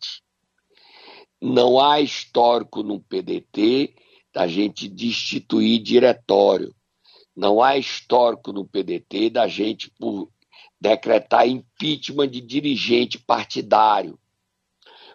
Não 1.41 1.77
há 1.77 1.99
histórico 1.99 2.81
no 2.81 3.01
PDT 3.01 3.95
da 4.35 4.47
gente 4.47 4.89
destituir 4.89 5.81
diretório. 5.81 6.75
Não 7.33 7.63
há 7.63 7.77
histórico 7.77 8.51
no 8.51 8.67
PDT 8.67 9.29
da 9.29 9.47
gente 9.47 9.89
por 9.97 10.29
decretar 10.79 11.47
impeachment 11.47 12.27
de 12.27 12.41
dirigente 12.41 13.17
partidário. 13.17 14.19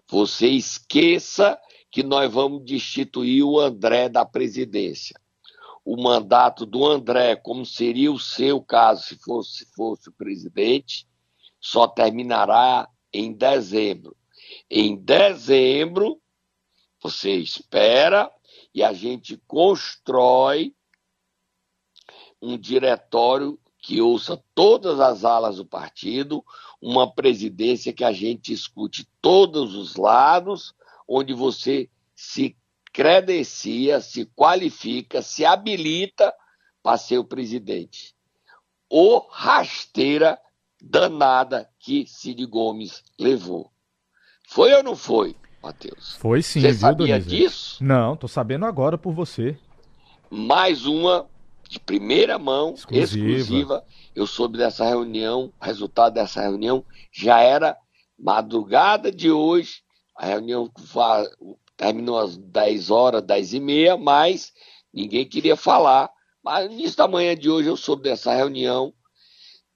Você 0.08 0.48
esqueça 0.48 1.60
que 1.90 2.02
nós 2.02 2.32
vamos 2.32 2.64
destituir 2.64 3.42
o 3.42 3.60
André 3.60 4.08
da 4.08 4.24
presidência. 4.24 5.14
O 5.84 6.02
mandato 6.02 6.64
do 6.64 6.86
André, 6.86 7.36
como 7.36 7.66
seria 7.66 8.10
o 8.10 8.18
seu 8.18 8.62
caso 8.62 9.02
se 9.02 9.16
fosse, 9.16 9.58
se 9.58 9.66
fosse 9.74 10.08
o 10.08 10.12
presidente, 10.12 11.06
só 11.60 11.86
terminará 11.86 12.88
em 13.12 13.34
dezembro. 13.34 14.16
Em 14.70 14.96
dezembro, 14.96 16.18
você 17.02 17.32
espera 17.32 18.30
e 18.74 18.82
a 18.82 18.92
gente 18.92 19.36
constrói 19.46 20.74
um 22.40 22.56
diretório 22.56 23.58
que 23.78 24.00
ouça 24.00 24.42
todas 24.54 25.00
as 25.00 25.24
alas 25.24 25.56
do 25.56 25.64
partido, 25.64 26.44
uma 26.80 27.12
presidência 27.12 27.92
que 27.92 28.04
a 28.04 28.12
gente 28.12 28.52
escute 28.52 29.08
todos 29.20 29.74
os 29.74 29.96
lados, 29.96 30.74
onde 31.08 31.32
você 31.32 31.88
se 32.14 32.56
credencia, 32.92 34.00
se 34.00 34.26
qualifica, 34.26 35.22
se 35.22 35.44
habilita 35.44 36.32
para 36.82 36.98
ser 36.98 37.18
o 37.18 37.24
presidente. 37.24 38.14
O 38.88 39.18
rasteira 39.18 40.40
danada 40.80 41.70
que 41.78 42.06
Cid 42.06 42.44
Gomes 42.46 43.02
levou. 43.18 43.70
Foi 44.48 44.72
ou 44.74 44.82
não 44.82 44.96
foi, 44.96 45.36
Matheus? 45.62 46.16
Foi 46.16 46.42
sim, 46.42 46.60
Você 46.60 46.68
viu, 46.70 46.78
sabia 46.80 47.06
Donizete? 47.18 47.36
disso? 47.36 47.84
Não, 47.84 48.16
tô 48.16 48.26
sabendo 48.26 48.64
agora 48.66 48.96
por 48.96 49.12
você. 49.12 49.58
Mais 50.30 50.86
uma 50.86 51.26
de 51.68 51.78
primeira 51.78 52.38
mão, 52.38 52.74
Exclusiva. 52.74 53.28
exclusiva. 53.28 53.84
Eu 54.14 54.26
soube 54.26 54.58
dessa 54.58 54.84
reunião, 54.84 55.52
o 55.60 55.64
resultado 55.64 56.14
dessa 56.14 56.40
reunião 56.40 56.84
já 57.12 57.40
era 57.40 57.76
madrugada 58.18 59.10
de 59.12 59.30
hoje. 59.30 59.82
A 60.16 60.26
reunião 60.26 60.70
terminou 61.76 62.18
às 62.18 62.36
10 62.36 62.90
horas, 62.90 63.22
10 63.22 63.54
e 63.54 63.60
meia, 63.60 63.96
mas 63.96 64.52
ninguém 64.92 65.24
queria 65.28 65.56
falar. 65.56 66.10
Mas 66.42 66.66
no 66.66 66.72
início 66.72 66.96
da 66.96 67.06
manhã 67.08 67.36
de 67.36 67.48
hoje 67.50 67.68
eu 67.68 67.76
soube 67.76 68.02
dessa 68.02 68.34
reunião 68.34 68.92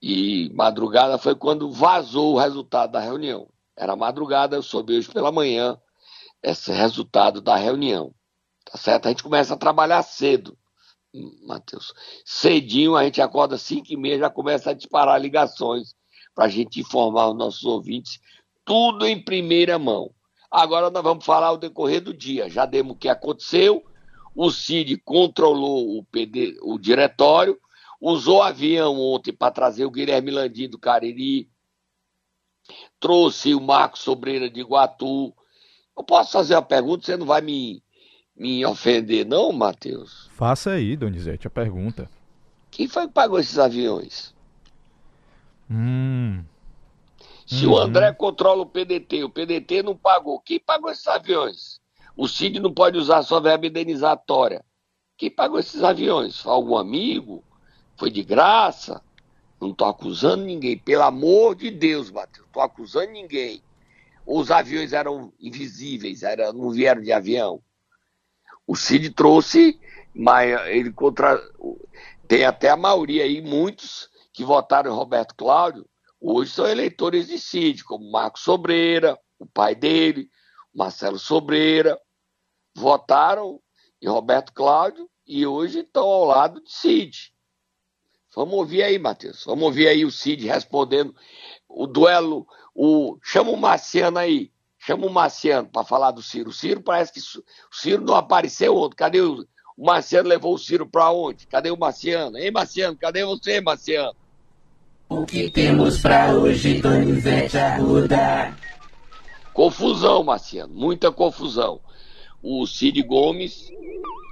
e 0.02 0.50
madrugada 0.54 1.16
foi 1.18 1.34
quando 1.34 1.70
vazou 1.70 2.34
o 2.34 2.38
resultado 2.38 2.92
da 2.92 3.00
reunião. 3.00 3.48
Era 3.76 3.97
madrugada, 3.97 4.57
eu 4.57 4.62
soube 4.62 4.97
hoje 4.97 5.09
pela 5.09 5.33
manhã 5.33 5.78
esse 6.43 6.71
resultado 6.71 7.40
da 7.40 7.57
reunião. 7.57 8.14
Tá 8.64 8.78
certo? 8.78 9.07
A 9.07 9.09
gente 9.11 9.23
começa 9.23 9.54
a 9.54 9.59
trabalhar 9.59 10.02
cedo. 10.02 10.57
Matheus. 11.47 11.95
Cedinho, 12.25 12.97
a 12.97 13.04
gente 13.04 13.23
acorda 13.23 13.57
5 13.57 13.87
e 13.88 13.97
meia, 13.97 14.19
já 14.19 14.31
começa 14.31 14.71
a 14.71 14.75
disparar 14.75 15.21
ligações 15.21 15.95
para 16.35 16.47
a 16.47 16.49
gente 16.49 16.81
informar 16.81 17.28
os 17.28 17.37
nossos 17.37 17.64
ouvintes, 17.64 18.21
tudo 18.64 19.07
em 19.07 19.23
primeira 19.23 19.78
mão. 19.78 20.11
Agora 20.50 20.90
nós 20.90 21.02
vamos 21.02 21.25
falar 21.25 21.52
o 21.52 21.57
decorrer 21.57 22.00
do 22.00 22.12
dia. 22.12 22.49
Já 22.50 22.66
demos 22.66 22.95
o 22.95 22.99
que 22.99 23.09
aconteceu. 23.09 23.85
O 24.35 24.50
Cid 24.50 24.97
controlou 24.99 25.97
o, 25.97 26.04
PD, 26.04 26.59
o 26.62 26.78
diretório, 26.78 27.59
usou 28.00 28.43
avião 28.43 29.00
ontem 29.00 29.33
para 29.33 29.52
trazer 29.52 29.85
o 29.85 29.90
Guilherme 29.90 30.33
Landim 30.33 30.69
do 30.69 30.78
Cariri, 30.78 31.49
trouxe 33.00 33.54
o 33.54 33.61
Marcos 33.61 34.00
Sobreira 34.00 34.49
de 34.50 34.61
Iguatu. 34.61 35.34
Eu 35.97 36.04
posso 36.04 36.32
fazer 36.32 36.54
uma 36.54 36.62
pergunta, 36.62 37.04
você 37.04 37.17
não 37.17 37.26
vai 37.26 37.41
me, 37.41 37.82
me 38.36 38.65
ofender, 38.67 39.25
não, 39.26 39.52
Matheus? 39.52 40.28
Faça 40.32 40.71
aí, 40.73 40.97
Donizete, 40.97 41.47
a 41.47 41.50
pergunta. 41.50 42.10
Quem 42.71 42.88
foi 42.88 43.06
que 43.06 43.12
pagou 43.15 43.38
esses 43.38 43.58
aviões? 43.58 44.34
Hum, 45.71 46.45
Se 47.47 47.67
Uhum. 47.67 47.73
o 47.73 47.78
André 47.78 48.12
controla 48.12 48.62
o 48.62 48.67
PDT, 48.67 49.23
o 49.25 49.28
PDT 49.30 49.82
não 49.82 49.97
pagou, 49.97 50.41
quem 50.41 50.58
pagou 50.58 50.91
esses 50.91 51.06
aviões? 51.06 51.80
O 52.17 52.26
Cid 52.28 52.58
não 52.60 52.73
pode 52.73 52.97
usar 52.99 53.23
sua 53.23 53.41
verba 53.41 53.67
indenizatória. 53.67 54.65
Quem 55.17 55.30
pagou 55.30 55.58
esses 55.58 55.82
aviões? 55.82 56.41
Foi 56.41 56.52
algum 56.52 56.76
amigo? 56.76 57.45
Foi 57.97 58.10
de 58.10 58.23
graça? 58.23 59.02
Não 59.60 59.71
estou 59.71 59.88
acusando 59.88 60.45
ninguém. 60.45 60.76
Pelo 60.76 61.02
amor 61.02 61.54
de 61.54 61.71
Deus, 61.71 62.10
Matheus. 62.10 62.47
Estou 62.47 62.62
acusando 62.62 63.12
ninguém. 63.12 63.62
Os 64.26 64.50
aviões 64.50 64.93
eram 64.93 65.32
invisíveis, 65.38 66.23
era, 66.23 66.52
não 66.52 66.71
vieram 66.71 67.02
de 67.02 67.12
avião. 67.12 67.62
O 68.67 68.75
Cid 68.75 69.10
trouxe, 69.10 69.78
mas 70.14 70.49
ele 70.69 70.90
contra. 70.90 71.38
Tem 72.26 72.45
até 72.45 72.71
a 72.71 72.76
maioria 72.76 73.25
aí, 73.25 73.43
muitos 73.43 74.08
que 74.32 74.45
votaram 74.45 74.90
em 74.90 74.95
Roberto 74.97 75.34
Cláudio, 75.34 75.86
hoje 76.21 76.50
são 76.50 76.67
eleitores 76.67 77.28
de 77.28 77.38
Cid, 77.38 77.84
como 77.84 78.10
Marcos 78.10 78.43
Sobreira, 78.43 79.19
o 79.38 79.47
pai 79.47 79.75
dele, 79.75 80.28
Marcelo 80.75 81.19
Sobreira, 81.19 82.00
votaram 82.75 83.60
em 84.02 84.08
Roberto 84.08 84.52
Cláudio 84.52 85.08
e 85.26 85.47
hoje 85.47 85.80
estão 85.80 86.04
ao 86.04 86.25
lado 86.25 86.62
de 86.62 86.73
Cid. 86.73 87.33
Vamos 88.34 88.54
ouvir 88.54 88.82
aí, 88.82 88.99
Matheus. 88.99 89.44
Vamos 89.44 89.64
ouvir 89.64 89.88
aí 89.88 90.04
o 90.04 90.10
Cid 90.10 90.47
respondendo 90.47 91.14
o 91.68 91.86
duelo. 91.86 92.47
O... 92.75 93.18
Chama 93.23 93.50
o 93.50 93.56
Marciano 93.56 94.18
aí. 94.18 94.50
Chama 94.78 95.06
o 95.06 95.10
Marciano 95.10 95.68
para 95.68 95.84
falar 95.84 96.10
do 96.10 96.23
Ciro. 96.23 96.50
O 96.50 96.52
Ciro 96.52 96.82
parece 96.82 97.12
que 97.12 97.20
o 97.20 97.75
Ciro 97.75 98.04
não 98.04 98.16
apareceu 98.16 98.76
ontem. 98.76 98.97
Cadê 98.97 99.20
o, 99.20 99.47
o 99.76 99.86
Marciano? 99.86 100.28
Levou 100.28 100.54
o 100.54 100.58
Ciro 100.58 100.86
para 100.86 101.10
onde? 101.10 101.47
Cadê 101.47 101.70
o 101.70 101.78
Marciano? 101.78 102.36
Ei, 102.36 102.50
Marciano, 102.50 102.97
cadê 102.97 103.25
você, 103.25 103.60
Marciano? 103.60 104.14
O 105.08 105.25
que 105.25 105.50
temos 105.50 105.99
pra 105.99 106.32
hoje, 106.32 106.80
Donizete 106.80 107.56
Arruda? 107.56 108.56
Confusão, 109.52 110.25
Marciano, 110.25 110.75
muita 110.75 111.12
confusão. 111.12 111.80
O 112.47 112.67
Cid 112.67 113.00
Gomes, 113.04 113.73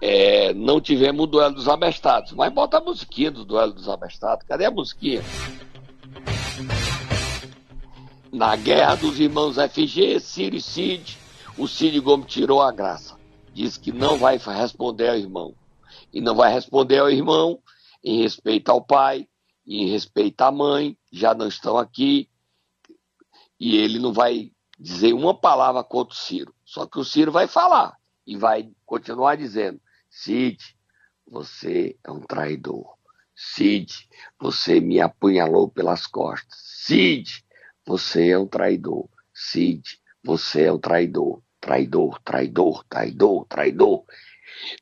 é, 0.03 0.53
não 0.53 0.83
tivemos 0.83 1.25
o 1.25 1.27
duelo 1.27 1.55
dos 1.55 1.67
abestados, 1.67 2.33
mas 2.33 2.53
bota 2.53 2.77
a 2.77 2.81
musiquinha 2.83 3.31
do 3.31 3.43
duelo 3.43 3.73
dos 3.73 3.89
abestados. 3.89 4.47
Cadê 4.47 4.67
a 4.67 4.71
musiquinha? 4.71 5.23
Na 8.31 8.55
guerra 8.55 8.97
dos 8.97 9.19
irmãos 9.19 9.57
FG, 9.57 10.21
Ciro 10.21 10.57
e 10.57 10.61
Cid, 10.61 11.17
o 11.57 11.67
Cid 11.67 11.99
Gomes 12.01 12.27
tirou 12.27 12.61
a 12.61 12.71
graça. 12.71 13.17
Diz 13.55 13.79
que 13.79 13.91
não 13.91 14.19
vai 14.19 14.37
responder 14.37 15.09
ao 15.09 15.17
irmão. 15.17 15.55
E 16.13 16.21
não 16.21 16.35
vai 16.35 16.53
responder 16.53 16.99
ao 16.99 17.11
irmão 17.11 17.61
em 18.05 18.21
respeito 18.21 18.69
ao 18.71 18.85
pai, 18.85 19.27
em 19.67 19.89
respeito 19.89 20.43
à 20.43 20.53
mãe, 20.53 20.99
já 21.11 21.33
não 21.33 21.49
estão 21.49 21.79
aqui. 21.79 22.29
E 23.59 23.75
ele 23.75 23.99
não 23.99 24.13
vai 24.13 24.53
dizer 24.79 25.15
uma 25.15 25.33
palavra 25.33 25.83
contra 25.83 26.13
o 26.13 26.19
Ciro. 26.19 26.55
Só 26.63 26.85
que 26.85 26.99
o 26.99 27.05
Ciro 27.05 27.33
vai 27.33 27.47
falar 27.47 28.02
e 28.27 28.37
vai 28.37 28.71
continuar 28.85 29.37
dizendo: 29.37 29.81
Cid, 30.11 30.59
você 31.27 31.97
é 32.05 32.11
um 32.11 32.21
traidor. 32.21 32.95
Cid, 33.35 34.09
você 34.39 34.81
me 34.81 35.01
apunhalou 35.01 35.69
pelas 35.69 36.07
costas. 36.07 36.59
Cid, 36.59 37.45
você 37.87 38.31
é 38.31 38.39
um 38.39 38.47
traidor. 38.47 39.09
Cid, 39.33 39.83
você 40.23 40.65
é 40.65 40.73
um 40.73 40.79
traidor. 40.79 41.43
Traidor, 41.61 42.21
traidor, 42.25 42.85
traidor, 42.89 43.47
traidor. 43.47 44.05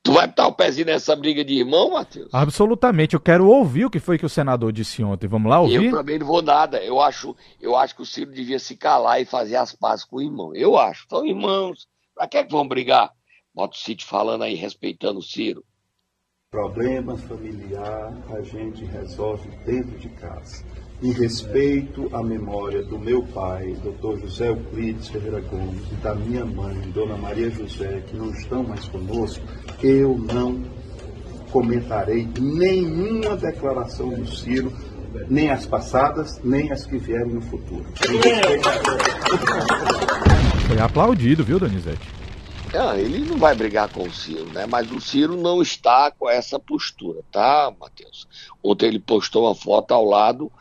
Tu 0.03 0.13
vai 0.13 0.27
botar 0.27 0.47
o 0.47 0.53
pezinho 0.53 0.87
nessa 0.87 1.15
briga 1.15 1.45
de 1.45 1.55
irmão, 1.55 1.93
Matheus? 1.93 2.29
absolutamente. 2.33 3.15
Eu 3.15 3.21
quero 3.21 3.47
ouvir 3.47 3.85
o 3.85 3.91
que 3.91 4.01
foi 4.01 4.19
que 4.19 4.27
o 4.27 4.31
senador 4.31 4.73
disse 4.73 5.03
ontem. 5.03 5.29
Vamos 5.29 5.51
lá 5.51 5.61
ouvir? 5.61 5.87
Eu 5.87 5.91
também 5.91 6.19
não 6.19 6.27
vou 6.27 6.43
nada. 6.43 6.83
Eu 6.83 7.01
acho, 7.01 7.37
eu 7.61 7.77
acho 7.77 7.95
que 7.95 8.03
o 8.03 8.07
Ciro 8.07 8.33
devia 8.33 8.59
se 8.59 8.77
calar 8.77 9.21
e 9.21 9.25
fazer 9.25 9.57
as 9.57 9.75
pazes 9.75 10.05
com 10.05 10.17
o 10.17 10.23
irmão. 10.23 10.55
Eu 10.55 10.77
acho. 10.77 11.07
São 11.09 11.25
irmãos. 11.25 11.87
Pra 12.15 12.27
que, 12.27 12.39
é 12.39 12.45
que 12.45 12.53
vão 12.53 12.67
brigar? 12.67 13.13
Bota 13.55 13.75
o 13.75 13.79
Cid 13.79 14.05
falando 14.05 14.45
aí, 14.45 14.55
respeitando 14.55 15.19
o 15.19 15.23
Ciro. 15.23 15.65
Problema 16.51 17.17
familiar 17.17 18.13
a 18.29 18.43
gente 18.43 18.85
resolve 18.85 19.49
dentro 19.65 19.99
de 19.99 20.09
casa. 20.09 20.65
Em 21.03 21.13
respeito 21.13 22.15
à 22.15 22.23
memória 22.23 22.83
do 22.83 22.99
meu 22.99 23.23
pai, 23.23 23.75
Dr. 23.75 24.21
José 24.21 24.49
Euclides 24.49 25.09
Ferreira 25.09 25.41
Gomes, 25.41 25.91
e 25.91 25.95
da 25.97 26.15
minha 26.15 26.45
mãe, 26.45 26.79
Dona 26.91 27.17
Maria 27.17 27.51
José, 27.51 28.01
que 28.01 28.17
não 28.17 28.31
estão 28.31 28.63
mais 28.63 28.87
conosco, 28.89 29.45
eu 29.83 30.19
não 30.19 30.63
comentarei 31.51 32.29
nenhuma 32.39 33.37
declaração 33.37 34.11
do 34.11 34.27
Ciro 34.27 34.73
nem 35.29 35.51
as 35.51 35.67
passadas, 35.67 36.41
nem 36.45 36.71
as 36.71 36.87
que 36.87 36.99
vierem 36.99 37.35
no 37.35 37.43
futuro. 37.43 37.85
Foi 40.67 40.79
aplaudido, 40.79 41.45
viu, 41.45 41.59
Donizete? 41.59 42.20
Não, 42.73 42.97
ele 42.97 43.25
não 43.25 43.39
vai 43.39 43.55
brigar 43.55 43.89
com 43.89 44.07
o 44.07 44.13
Ciro, 44.13 44.51
né? 44.51 44.65
Mas 44.65 44.93
o 44.93 45.01
Ciro 45.01 45.37
não 45.37 45.61
está 45.61 46.11
com 46.13 46.29
essa 46.29 46.59
postura, 46.59 47.21
tá, 47.31 47.75
Matheus? 47.79 48.29
Ontem 48.63 48.87
ele 48.87 49.01
postou 49.01 49.45
uma 49.47 49.55
foto 49.55 49.93
ao 49.93 50.05
lado 50.05 50.53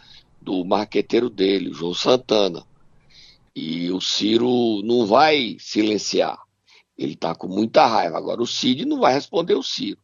do 0.42 0.66
marqueteiro 0.66 1.30
dele, 1.30 1.70
o 1.70 1.74
João 1.74 1.94
Santana. 1.94 2.66
E 3.56 3.92
o 3.92 4.02
Ciro 4.02 4.82
não 4.84 5.06
vai 5.06 5.58
silenciar. 5.60 6.40
Ele 6.98 7.14
está 7.14 7.36
com 7.36 7.48
muita 7.48 7.86
raiva. 7.86 8.18
Agora, 8.18 8.42
o 8.42 8.48
Cid 8.48 8.86
não 8.86 9.00
vai 9.00 9.14
responder 9.14 9.54
o 9.54 9.64
Ciro. 9.64 10.00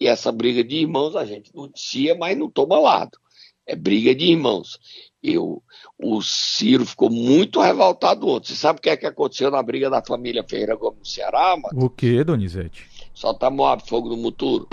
E 0.00 0.06
essa 0.06 0.30
briga 0.30 0.62
de 0.62 0.76
irmãos 0.76 1.16
a 1.16 1.24
gente 1.24 1.54
noticia, 1.54 2.14
mas 2.14 2.38
não 2.38 2.48
toma 2.48 2.78
lado. 2.78 3.18
É 3.66 3.74
briga 3.74 4.14
de 4.14 4.26
irmãos. 4.26 4.78
Eu, 5.22 5.62
o 5.98 6.22
Ciro 6.22 6.86
ficou 6.86 7.10
muito 7.10 7.60
revoltado 7.60 8.28
ontem. 8.28 8.48
Você 8.48 8.54
sabe 8.54 8.78
o 8.78 8.82
que 8.82 8.90
é 8.90 8.96
que 8.96 9.06
aconteceu 9.06 9.50
na 9.50 9.62
briga 9.62 9.90
da 9.90 10.02
família 10.02 10.44
Ferreira 10.48 10.76
Gomes 10.76 10.98
no 11.00 11.04
Ceará, 11.04 11.56
mano? 11.56 11.84
O 11.84 11.90
que, 11.90 12.22
Donizete? 12.22 12.86
Solta 13.12 13.50
Moab, 13.50 13.82
fogo 13.84 14.08
no 14.08 14.16
muturo. 14.16 14.68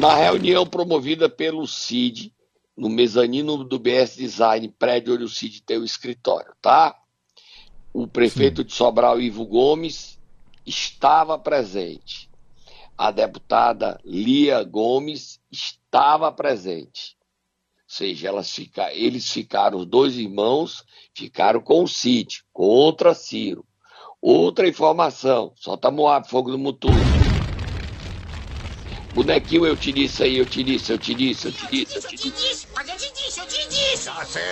Na 0.00 0.16
reunião 0.16 0.66
promovida 0.66 1.28
pelo 1.28 1.64
CID, 1.68 2.32
no 2.76 2.88
mezanino 2.88 3.62
do 3.62 3.78
BS 3.78 4.16
Design, 4.16 4.68
prédio 4.76 5.14
onde 5.14 5.22
o 5.22 5.28
CID 5.28 5.62
tem 5.62 5.78
o 5.78 5.84
escritório, 5.84 6.52
tá? 6.60 6.96
O 7.92 8.08
prefeito 8.08 8.62
Sim. 8.62 8.66
de 8.66 8.74
Sobral, 8.74 9.20
Ivo 9.20 9.46
Gomes, 9.46 10.18
estava 10.66 11.38
presente. 11.38 12.28
A 12.98 13.12
deputada 13.12 14.00
Lia 14.04 14.64
Gomes 14.64 15.40
estava 15.50 15.83
presente. 16.32 17.16
Ou 17.76 17.96
seja, 17.96 18.28
elas 18.28 18.50
fica, 18.50 18.92
eles 18.92 19.30
ficaram, 19.30 19.78
os 19.78 19.86
dois 19.86 20.16
irmãos 20.16 20.84
ficaram 21.14 21.60
com 21.60 21.84
o 21.84 21.88
Cid, 21.88 22.42
contra 22.52 23.14
Ciro. 23.14 23.64
Outra 24.20 24.66
informação, 24.66 25.52
solta 25.54 25.90
Moab, 25.90 26.28
fogo 26.28 26.50
no 26.50 26.58
Mutulo. 26.58 26.94
Bonequinho, 29.14 29.64
eu 29.64 29.76
te 29.76 29.92
disse 29.92 30.24
aí, 30.24 30.38
eu 30.38 30.46
te 30.46 30.64
disse, 30.64 30.90
eu 30.90 30.98
te 30.98 31.14
disse, 31.14 31.46
eu 31.46 31.52
te 31.52 31.66
disse, 31.68 31.96
eu 31.96 32.02
te 32.02 32.30
disse. 32.30 32.66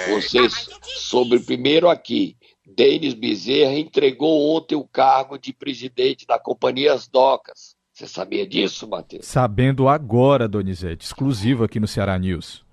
Vocês, 0.09 0.69
sobre 0.99 1.41
primeiro 1.41 1.89
aqui, 1.89 2.37
Denis 2.65 3.15
Bezerra 3.15 3.75
entregou 3.75 4.55
ontem 4.55 4.77
o 4.77 4.87
cargo 4.87 5.37
de 5.37 5.53
presidente 5.53 6.27
da 6.27 6.39
Companhia 6.39 6.93
As 6.93 7.09
Docas. 7.09 7.75
Você 7.93 8.07
sabia 8.07 8.47
disso, 8.47 8.89
Matheus? 8.89 9.27
Sabendo 9.27 9.87
agora, 9.87 10.49
Donizete, 10.49 11.05
exclusivo 11.05 11.63
aqui 11.63 11.79
no 11.79 11.87
Ceará 11.87 12.19
News. 12.19 12.65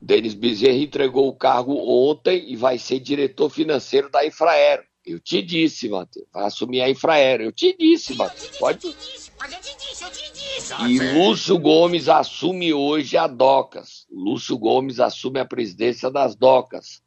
Denis 0.00 0.34
Bezerra 0.34 0.76
entregou 0.76 1.26
o 1.26 1.34
cargo 1.34 1.74
ontem 1.74 2.52
e 2.52 2.54
vai 2.54 2.78
ser 2.78 3.00
diretor 3.00 3.48
financeiro 3.50 4.10
da 4.10 4.24
Infraero. 4.26 4.82
Eu 5.04 5.18
te 5.18 5.40
disse, 5.40 5.88
Matheus. 5.88 6.26
Vai 6.32 6.44
assumir 6.44 6.82
a 6.82 6.90
Infraero. 6.90 7.44
Eu 7.44 7.52
te 7.52 7.74
disse, 7.76 8.14
Matheus. 8.14 8.58
Pode. 8.58 8.94
Mas 9.38 9.52
eu 9.52 9.60
te 9.60 9.76
disse, 9.78 10.04
eu 10.04 10.10
te 10.10 10.32
disse. 10.32 10.74
E 10.86 11.14
Lúcio 11.14 11.58
Gomes 11.58 12.08
assume 12.08 12.74
hoje 12.74 13.16
a 13.16 13.26
DOCAS. 13.26 14.06
Lúcio 14.10 14.58
Gomes 14.58 15.00
assume 15.00 15.40
a 15.40 15.46
presidência 15.46 16.10
das 16.10 16.36
DOCAS. 16.36 17.02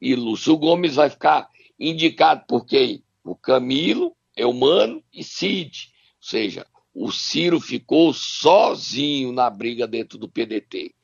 E 0.00 0.14
Lúcio 0.14 0.56
Gomes 0.56 0.94
vai 0.94 1.10
ficar 1.10 1.48
indicado 1.78 2.44
por 2.48 2.64
quem? 2.64 3.04
O 3.22 3.36
Camilo, 3.36 4.16
Eumano 4.34 5.02
e 5.12 5.22
Cid. 5.22 5.92
Ou 6.16 6.26
seja, 6.26 6.66
o 6.94 7.10
Ciro 7.10 7.60
ficou 7.60 8.12
sozinho 8.12 9.32
na 9.32 9.48
briga 9.48 9.86
dentro 9.86 10.18
do 10.18 10.28
PDT. 10.28 10.94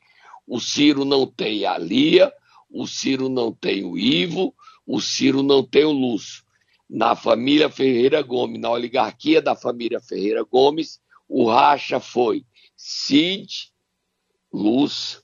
O 0.45 0.59
Ciro 0.59 1.05
não 1.05 1.25
tem 1.25 1.65
a 1.65 1.77
Lia, 1.77 2.31
o 2.69 2.87
Ciro 2.87 3.29
não 3.29 3.51
tem 3.51 3.83
o 3.83 3.97
Ivo, 3.97 4.53
o 4.85 4.99
Ciro 4.99 5.43
não 5.43 5.63
tem 5.63 5.85
o 5.85 5.91
Lúcio 5.91 6.43
na 6.89 7.15
família 7.15 7.69
Ferreira 7.69 8.21
Gomes, 8.23 8.59
na 8.59 8.71
oligarquia 8.71 9.41
da 9.41 9.55
família 9.55 10.01
Ferreira 10.01 10.43
Gomes, 10.43 10.99
o 11.27 11.47
racha 11.47 11.99
foi 11.99 12.43
Cid, 12.75 13.71
Luz, 14.51 15.21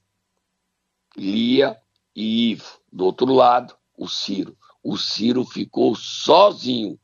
Lia 1.18 1.76
e 2.16 2.52
Ivo. 2.52 2.80
Do 2.92 3.06
outro 3.06 3.34
lado, 3.34 3.76
o 3.98 4.08
Ciro. 4.08 4.56
O 4.84 4.96
Ciro 4.98 5.44
ficou 5.44 5.96
sozinho. 5.96 7.00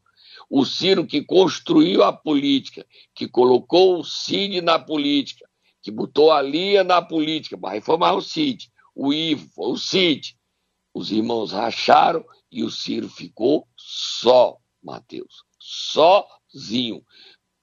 O 0.54 0.66
Ciro 0.66 1.08
que 1.08 1.24
construiu 1.24 2.04
a 2.04 2.12
política, 2.12 2.86
que 3.16 3.26
colocou 3.26 4.02
o 4.02 4.04
Cid 4.04 4.60
na 4.60 4.78
política, 4.78 5.50
que 5.82 5.90
botou 5.90 6.30
a 6.30 6.42
Lia 6.42 6.84
na 6.84 7.02
política, 7.02 7.58
foi 7.82 7.98
mais 7.98 8.18
o 8.18 8.22
Cid. 8.22 8.70
O 8.94 9.14
Ivo 9.14 9.48
foi 9.56 9.72
o 9.72 9.78
Cid. 9.78 10.38
Os 10.94 11.10
irmãos 11.10 11.54
racharam 11.54 12.26
e 12.52 12.66
o 12.66 12.70
Ciro 12.70 13.08
ficou 13.08 13.66
só, 13.78 14.58
Mateus, 14.84 15.46
sozinho. 15.58 17.02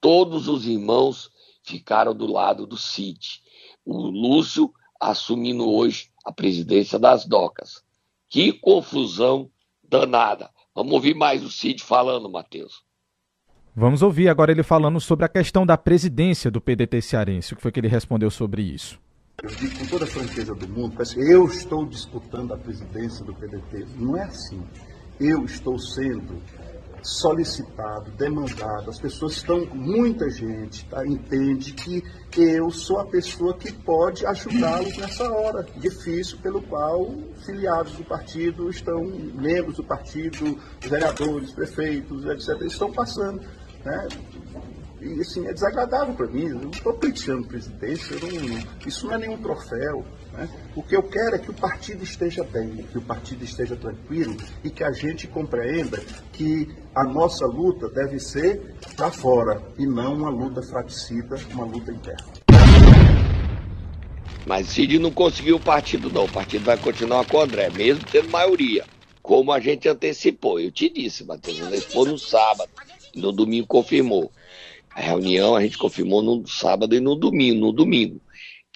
Todos 0.01 0.47
os 0.47 0.65
irmãos 0.65 1.29
ficaram 1.61 2.15
do 2.15 2.25
lado 2.25 2.65
do 2.65 2.75
Cid. 2.75 3.43
O 3.85 3.99
Lúcio 3.99 4.73
assumindo 4.99 5.69
hoje 5.69 6.09
a 6.25 6.31
presidência 6.31 6.97
das 6.97 7.23
docas. 7.23 7.83
Que 8.27 8.51
confusão 8.51 9.51
danada. 9.83 10.49
Vamos 10.79 10.93
ouvir 10.93 11.13
mais 11.13 11.43
o 11.43 11.49
Cid 11.49 11.83
falando, 11.83 12.31
Matheus. 12.31 12.85
Vamos 13.75 14.01
ouvir 14.01 14.29
agora 14.29 14.49
ele 14.49 14.63
falando 14.63 14.97
sobre 15.01 15.25
a 15.25 15.27
questão 15.27 15.65
da 15.65 15.77
presidência 15.77 16.49
do 16.49 16.61
PDT 16.61 17.01
cearense. 17.01 17.51
O 17.51 17.57
que 17.57 17.61
foi 17.61 17.69
que 17.69 17.81
ele 17.81 17.89
respondeu 17.89 18.31
sobre 18.31 18.61
isso? 18.61 18.97
Eu 19.43 19.49
digo 19.49 19.77
com 19.77 19.85
toda 19.87 20.05
a 20.05 20.07
franqueza 20.07 20.55
do 20.55 20.69
mundo, 20.69 20.95
eu 21.17 21.45
estou 21.47 21.85
disputando 21.85 22.53
a 22.53 22.57
presidência 22.57 23.25
do 23.25 23.33
PDT. 23.33 23.87
Não 23.97 24.15
é 24.15 24.23
assim. 24.23 24.63
Eu 25.19 25.43
estou 25.43 25.77
sendo 25.77 26.41
solicitado, 27.01 28.11
demandado. 28.11 28.89
As 28.89 28.99
pessoas 28.99 29.33
estão, 29.33 29.65
muita 29.73 30.29
gente 30.29 30.85
tá, 30.85 31.05
entende 31.05 31.73
que 31.73 32.03
eu 32.35 32.69
sou 32.71 32.99
a 32.99 33.05
pessoa 33.05 33.53
que 33.53 33.71
pode 33.71 34.25
ajudá-los 34.25 34.97
nessa 34.97 35.31
hora 35.31 35.65
difícil 35.77 36.37
pelo 36.39 36.61
qual 36.61 37.13
filiados 37.45 37.93
do 37.93 38.03
partido 38.03 38.69
estão, 38.69 39.03
membros 39.03 39.77
do 39.77 39.83
partido, 39.83 40.57
vereadores, 40.81 41.51
prefeitos, 41.51 42.25
etc., 42.25 42.61
estão 42.61 42.91
passando. 42.91 43.41
Né? 43.83 44.07
E 45.01 45.21
assim, 45.21 45.47
é 45.47 45.53
desagradável 45.53 46.13
para 46.13 46.27
mim. 46.27 46.47
Eu 46.47 46.59
não 46.59 46.69
estou 46.69 46.93
pleiteando 46.93 47.47
presidência, 47.47 48.17
não, 48.21 48.87
isso 48.87 49.07
não 49.07 49.13
é 49.13 49.17
nenhum 49.17 49.37
troféu. 49.37 50.05
Né? 50.39 50.49
O 50.73 50.81
que 50.81 50.95
eu 50.95 51.03
quero 51.03 51.35
é 51.35 51.39
que 51.39 51.51
o 51.51 51.53
partido 51.53 52.01
esteja 52.01 52.43
bem, 52.45 52.77
que 52.89 52.97
o 52.97 53.01
partido 53.01 53.43
esteja 53.43 53.75
tranquilo 53.75 54.37
e 54.63 54.69
que 54.69 54.85
a 54.85 54.91
gente 54.91 55.27
compreenda 55.27 56.01
que 56.31 56.69
a 56.95 57.03
nossa 57.03 57.45
luta 57.45 57.89
deve 57.89 58.19
ser 58.19 58.75
para 58.95 59.11
fora 59.11 59.61
e 59.77 59.85
não 59.85 60.13
uma 60.13 60.29
luta 60.29 60.61
fraticida, 60.61 61.37
uma 61.51 61.65
luta 61.65 61.91
interna. 61.91 62.25
Mas 64.45 64.67
Cid 64.67 64.97
não 64.97 65.11
conseguiu 65.11 65.57
o 65.57 65.59
partido, 65.59 66.09
não. 66.09 66.23
O 66.23 66.31
partido 66.31 66.63
vai 66.63 66.77
continuar 66.77 67.25
com 67.25 67.37
o 67.37 67.41
André, 67.41 67.69
mesmo 67.69 68.05
tendo 68.09 68.29
maioria. 68.29 68.85
Como 69.21 69.51
a 69.51 69.59
gente 69.59 69.87
antecipou. 69.89 70.59
Eu 70.59 70.71
te 70.71 70.89
disse, 70.89 71.25
Matheus, 71.25 71.59
antecipou 71.59 72.05
no 72.05 72.17
sábado. 72.17 72.69
No 73.13 73.31
domingo 73.31 73.67
confirmou. 73.67 74.31
A 74.89 75.01
reunião 75.01 75.55
a 75.55 75.61
gente 75.61 75.77
confirmou 75.77 76.21
no 76.21 76.47
sábado 76.47 76.95
e 76.95 76.99
no 76.99 77.15
domingo. 77.15 77.59
No 77.59 77.71
domingo, 77.71 78.19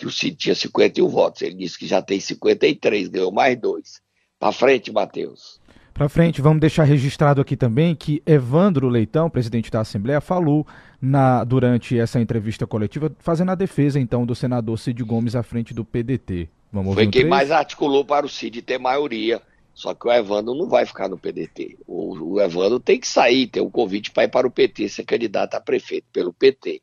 que 0.03 0.07
o 0.07 0.11
Cid 0.11 0.35
tinha 0.35 0.53
51 0.53 1.07
votos. 1.07 1.41
Ele 1.41 1.55
disse 1.55 1.79
que 1.79 1.87
já 1.87 2.01
tem 2.01 2.19
53, 2.19 3.07
ganhou 3.07 3.31
mais 3.31 3.57
dois. 3.57 4.01
Para 4.37 4.51
frente, 4.51 4.91
Matheus. 4.91 5.61
Para 5.93 6.09
frente, 6.09 6.41
vamos 6.41 6.59
deixar 6.59 6.83
registrado 6.83 7.39
aqui 7.39 7.55
também 7.55 7.95
que 7.95 8.21
Evandro 8.25 8.89
Leitão, 8.89 9.29
presidente 9.29 9.71
da 9.71 9.79
Assembleia, 9.79 10.19
falou 10.19 10.67
na, 11.01 11.43
durante 11.43 11.97
essa 11.97 12.19
entrevista 12.19 12.67
coletiva, 12.67 13.11
fazendo 13.19 13.51
a 13.51 13.55
defesa 13.55 13.99
então 13.99 14.25
do 14.25 14.35
senador 14.35 14.77
Cid 14.77 15.01
Gomes 15.03 15.35
à 15.35 15.43
frente 15.43 15.73
do 15.73 15.85
PDT. 15.85 16.49
Vamos 16.71 16.95
Foi 16.95 17.07
quem 17.07 17.25
mais 17.25 17.51
articulou 17.51 18.03
para 18.03 18.25
o 18.25 18.29
Cid 18.29 18.61
ter 18.63 18.79
maioria 18.79 19.41
só 19.73 19.93
que 19.93 20.07
o 20.07 20.11
Evandro 20.11 20.53
não 20.53 20.67
vai 20.67 20.85
ficar 20.85 21.09
no 21.09 21.17
PDT. 21.17 21.77
O, 21.87 22.33
o 22.35 22.41
Evandro 22.41 22.79
tem 22.79 22.99
que 22.99 23.07
sair, 23.07 23.47
ter 23.47 23.61
um 23.61 23.69
convite 23.69 24.11
para 24.11 24.25
ir 24.25 24.27
para 24.27 24.47
o 24.47 24.51
PT, 24.51 24.87
ser 24.87 25.03
candidato 25.03 25.55
a 25.55 25.61
prefeito 25.61 26.05
pelo 26.13 26.31
PT. 26.31 26.81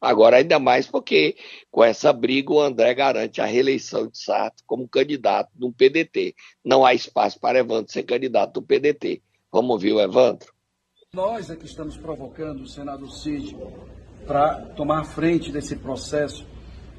Agora, 0.00 0.38
ainda 0.38 0.58
mais 0.58 0.86
porque 0.86 1.36
com 1.70 1.84
essa 1.84 2.12
briga 2.12 2.52
o 2.52 2.60
André 2.60 2.94
garante 2.94 3.40
a 3.40 3.44
reeleição 3.44 4.06
de 4.06 4.18
Sarto 4.18 4.62
como 4.66 4.88
candidato 4.88 5.50
no 5.58 5.72
PDT. 5.72 6.34
Não 6.64 6.86
há 6.86 6.94
espaço 6.94 7.38
para 7.38 7.58
Evandro 7.58 7.92
ser 7.92 8.04
candidato 8.04 8.54
do 8.54 8.62
PDT. 8.62 9.20
Vamos 9.52 9.70
ouvir 9.72 9.92
o 9.92 10.00
Evandro? 10.00 10.52
Nós 11.12 11.50
é 11.50 11.56
que 11.56 11.66
estamos 11.66 11.96
provocando 11.96 12.62
o 12.62 12.66
senador 12.66 13.10
Cid 13.10 13.56
para 14.26 14.60
tomar 14.76 15.04
frente 15.04 15.52
desse 15.52 15.76
processo 15.76 16.46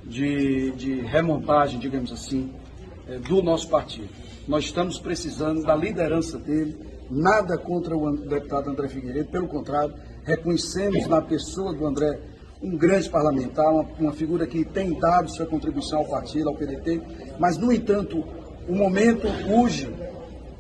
de, 0.03 0.71
de 0.71 1.01
remontagem, 1.01 1.79
digamos 1.79 2.11
assim, 2.11 2.53
eh, 3.07 3.19
do 3.19 3.41
nosso 3.41 3.69
partido. 3.69 4.09
Nós 4.47 4.65
estamos 4.65 4.99
precisando 4.99 5.63
da 5.63 5.75
liderança 5.75 6.37
dele, 6.37 6.77
nada 7.09 7.57
contra 7.57 7.95
o 7.95 8.17
deputado 8.17 8.69
André 8.69 8.89
Figueiredo, 8.89 9.29
pelo 9.29 9.47
contrário, 9.47 9.93
reconhecemos 10.23 11.07
na 11.07 11.21
pessoa 11.21 11.73
do 11.73 11.85
André 11.85 12.19
um 12.61 12.77
grande 12.77 13.09
parlamentar, 13.09 13.67
uma, 13.71 13.85
uma 13.99 14.13
figura 14.13 14.45
que 14.45 14.63
tem 14.63 14.93
dado 14.99 15.29
sua 15.29 15.45
contribuição 15.45 15.99
ao 15.99 16.05
partido, 16.05 16.49
ao 16.49 16.55
PDT, 16.55 17.01
mas, 17.39 17.57
no 17.57 17.71
entanto, 17.71 18.23
o 18.67 18.75
momento 18.75 19.27
urge, 19.49 19.89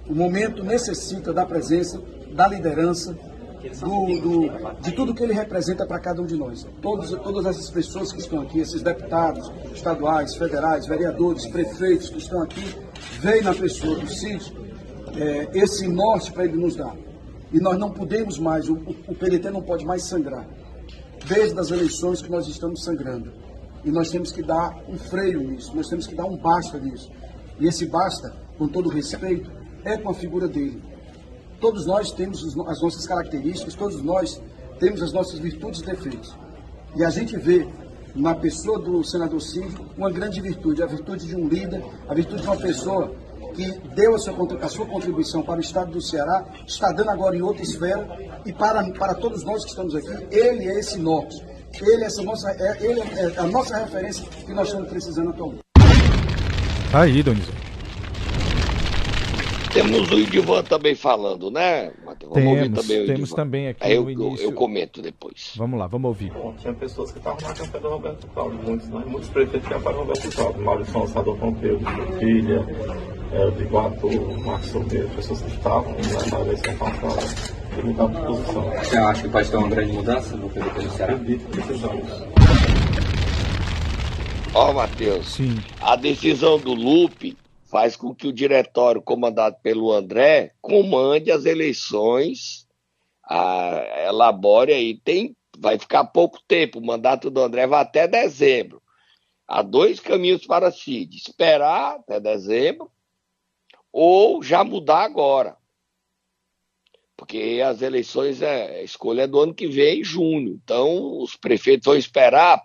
o 0.07 0.15
momento 0.15 0.63
necessita 0.63 1.31
da 1.31 1.45
presença, 1.45 2.01
da 2.33 2.47
liderança, 2.47 3.15
do, 3.79 4.19
do, 4.19 4.81
de 4.81 4.91
tudo 4.91 5.13
que 5.13 5.21
ele 5.21 5.33
representa 5.33 5.85
para 5.85 5.99
cada 5.99 6.21
um 6.21 6.25
de 6.25 6.35
nós. 6.35 6.67
Todos, 6.81 7.11
todas 7.11 7.45
essas 7.45 7.69
pessoas 7.69 8.11
que 8.11 8.19
estão 8.19 8.41
aqui, 8.41 8.59
esses 8.59 8.81
deputados 8.81 9.51
estaduais, 9.73 10.35
federais, 10.35 10.87
vereadores, 10.87 11.45
prefeitos 11.47 12.09
que 12.09 12.17
estão 12.17 12.41
aqui, 12.41 12.75
veem 13.19 13.43
na 13.43 13.53
pessoa 13.53 13.99
do 13.99 14.07
Cid 14.07 14.51
é, 15.15 15.49
esse 15.53 15.87
norte 15.87 16.31
para 16.31 16.45
ele 16.45 16.57
nos 16.57 16.75
dar. 16.75 16.95
E 17.53 17.59
nós 17.59 17.77
não 17.77 17.91
podemos 17.91 18.39
mais, 18.39 18.67
o, 18.67 18.73
o 19.07 19.13
PDT 19.13 19.51
não 19.51 19.61
pode 19.61 19.85
mais 19.85 20.03
sangrar. 20.03 20.47
Desde 21.33 21.57
as 21.57 21.71
eleições 21.71 22.21
que 22.21 22.29
nós 22.29 22.45
estamos 22.45 22.83
sangrando. 22.83 23.31
E 23.85 23.89
nós 23.89 24.11
temos 24.11 24.33
que 24.33 24.43
dar 24.43 24.77
um 24.89 24.97
freio 24.97 25.39
nisso, 25.39 25.73
nós 25.73 25.87
temos 25.87 26.05
que 26.05 26.13
dar 26.13 26.25
um 26.25 26.35
basta 26.35 26.77
nisso. 26.77 27.09
E 27.57 27.67
esse 27.67 27.85
basta, 27.85 28.35
com 28.57 28.67
todo 28.67 28.89
respeito, 28.89 29.49
é 29.85 29.97
com 29.97 30.09
a 30.09 30.13
figura 30.13 30.45
dele. 30.45 30.83
Todos 31.61 31.85
nós 31.85 32.11
temos 32.11 32.43
as 32.67 32.81
nossas 32.81 33.07
características, 33.07 33.75
todos 33.75 34.01
nós 34.03 34.41
temos 34.77 35.01
as 35.01 35.13
nossas 35.13 35.39
virtudes 35.39 35.79
e 35.79 35.85
defeitos. 35.85 36.35
E 36.97 37.05
a 37.05 37.09
gente 37.09 37.37
vê 37.37 37.65
na 38.13 38.35
pessoa 38.35 38.77
do 38.77 39.01
senador 39.01 39.41
Cid 39.41 39.73
uma 39.97 40.11
grande 40.11 40.41
virtude, 40.41 40.83
a 40.83 40.85
virtude 40.85 41.27
de 41.27 41.35
um 41.37 41.47
líder, 41.47 41.81
a 42.09 42.13
virtude 42.13 42.41
de 42.41 42.47
uma 42.47 42.57
pessoa 42.57 43.15
que 43.51 43.71
deu 43.95 44.15
a 44.15 44.17
sua, 44.17 44.35
a 44.61 44.67
sua 44.67 44.85
contribuição 44.85 45.41
para 45.41 45.57
o 45.57 45.61
Estado 45.61 45.91
do 45.91 46.01
Ceará, 46.01 46.45
está 46.67 46.91
dando 46.91 47.09
agora 47.09 47.35
em 47.35 47.41
outra 47.41 47.63
esfera, 47.63 48.07
e 48.45 48.51
para, 48.51 48.83
para 48.93 49.13
todos 49.15 49.43
nós 49.43 49.63
que 49.63 49.69
estamos 49.69 49.95
aqui, 49.95 50.27
ele 50.31 50.67
é 50.67 50.79
esse 50.79 50.97
norte. 50.97 51.51
Ele 51.79 52.03
é, 52.03 52.07
essa 52.07 52.21
nossa, 52.21 52.51
é, 52.51 52.77
ele 52.83 52.99
é 52.99 53.33
a 53.37 53.43
nossa 53.43 53.77
referência 53.77 54.25
que 54.45 54.53
nós 54.53 54.67
estamos 54.67 54.89
precisando 54.89 55.29
atualmente. 55.29 55.63
Aí, 56.93 57.23
Donizete. 57.23 57.61
Temos 59.73 60.11
o 60.11 60.19
Idivan 60.19 60.63
também 60.63 60.93
falando, 60.95 61.49
né, 61.49 61.93
Matheus? 62.03 62.33
Vamos 62.33 62.33
temos, 62.33 62.57
ouvir 62.57 62.69
também 62.73 63.03
o 63.03 63.07
Temos 63.07 63.31
também 63.31 63.67
aqui 63.69 63.83
Aí 63.85 63.95
eu, 63.95 64.09
início... 64.09 64.43
eu, 64.43 64.51
comento 64.51 65.01
depois. 65.01 65.53
Vamos 65.55 65.79
lá, 65.79 65.87
vamos 65.87 66.09
ouvir. 66.09 66.29
Bom, 66.33 66.53
tinha 66.57 66.73
pessoas 66.73 67.09
que 67.11 67.19
estavam 67.19 67.39
na 67.39 67.53
campanha 67.53 67.81
do 67.81 67.89
Roberto 67.89 68.27
Cláudio, 68.27 68.59
muitos, 68.63 68.89
né? 68.89 69.03
muitos 69.07 69.29
prefeitos 69.29 69.67
que 69.69 69.73
apoiam 69.73 69.99
o 69.99 70.01
Roberto 70.01 70.35
Cláudio. 70.35 70.61
Maurício 70.61 70.93
Gonçalves 70.93 71.39
Pompeu, 71.39 71.79
Filha, 72.19 72.65
é, 73.31 73.51
de 73.51 73.63
Iguatu, 73.63 74.09
Marcos 74.41 74.69
Sobreiro, 74.69 75.09
pessoas 75.09 75.41
que 75.41 75.51
estavam 75.51 75.95
na 76.31 76.39
eleição 76.41 76.77
passada 76.77 77.61
mudaram 77.83 78.11
de 78.11 78.21
posição. 78.27 78.63
Você 78.63 78.97
acha 78.97 79.21
que 79.23 79.29
pode 79.29 79.49
ter 79.49 79.57
uma 79.57 79.69
grande 79.69 79.91
mudança 79.93 80.35
no 80.35 80.49
PDT 80.49 80.79
do 80.81 80.91
Ceará? 80.91 81.13
Acredito 81.13 81.45
que 81.45 81.51
precisamos. 81.51 82.11
Ó, 84.53 84.69
oh, 84.69 84.73
Matheus, 84.73 85.37
a 85.79 85.95
decisão 85.95 86.59
do 86.59 86.73
Lupe 86.73 87.37
faz 87.63 87.95
com 87.95 88.13
que 88.13 88.27
o 88.27 88.33
diretório 88.33 89.01
comandado 89.01 89.55
pelo 89.63 89.93
André 89.93 90.51
comande 90.61 91.31
as 91.31 91.45
eleições, 91.45 92.67
a, 93.25 93.81
elabore 94.07 94.73
aí. 94.73 94.99
Tem, 95.05 95.33
vai 95.57 95.79
ficar 95.79 96.03
pouco 96.03 96.37
tempo, 96.45 96.79
o 96.79 96.85
mandato 96.85 97.29
do 97.29 97.41
André 97.41 97.65
vai 97.65 97.81
até 97.81 98.07
dezembro. 98.07 98.81
Há 99.47 99.61
dois 99.61 100.01
caminhos 100.01 100.45
para 100.45 100.67
a 100.67 100.71
CID: 100.71 101.15
esperar 101.15 101.95
até 101.95 102.19
dezembro 102.19 102.91
ou 103.91 104.41
já 104.41 104.63
mudar 104.63 105.03
agora. 105.03 105.57
Porque 107.15 107.61
as 107.63 107.81
eleições, 107.81 108.41
é, 108.41 108.79
a 108.79 108.83
escolha 108.83 109.23
é 109.23 109.27
do 109.27 109.39
ano 109.39 109.53
que 109.53 109.67
vem, 109.67 109.99
em 109.99 110.03
junho. 110.03 110.59
Então, 110.63 111.19
os 111.19 111.35
prefeitos 111.35 111.85
vão 111.85 111.95
esperar, 111.95 112.63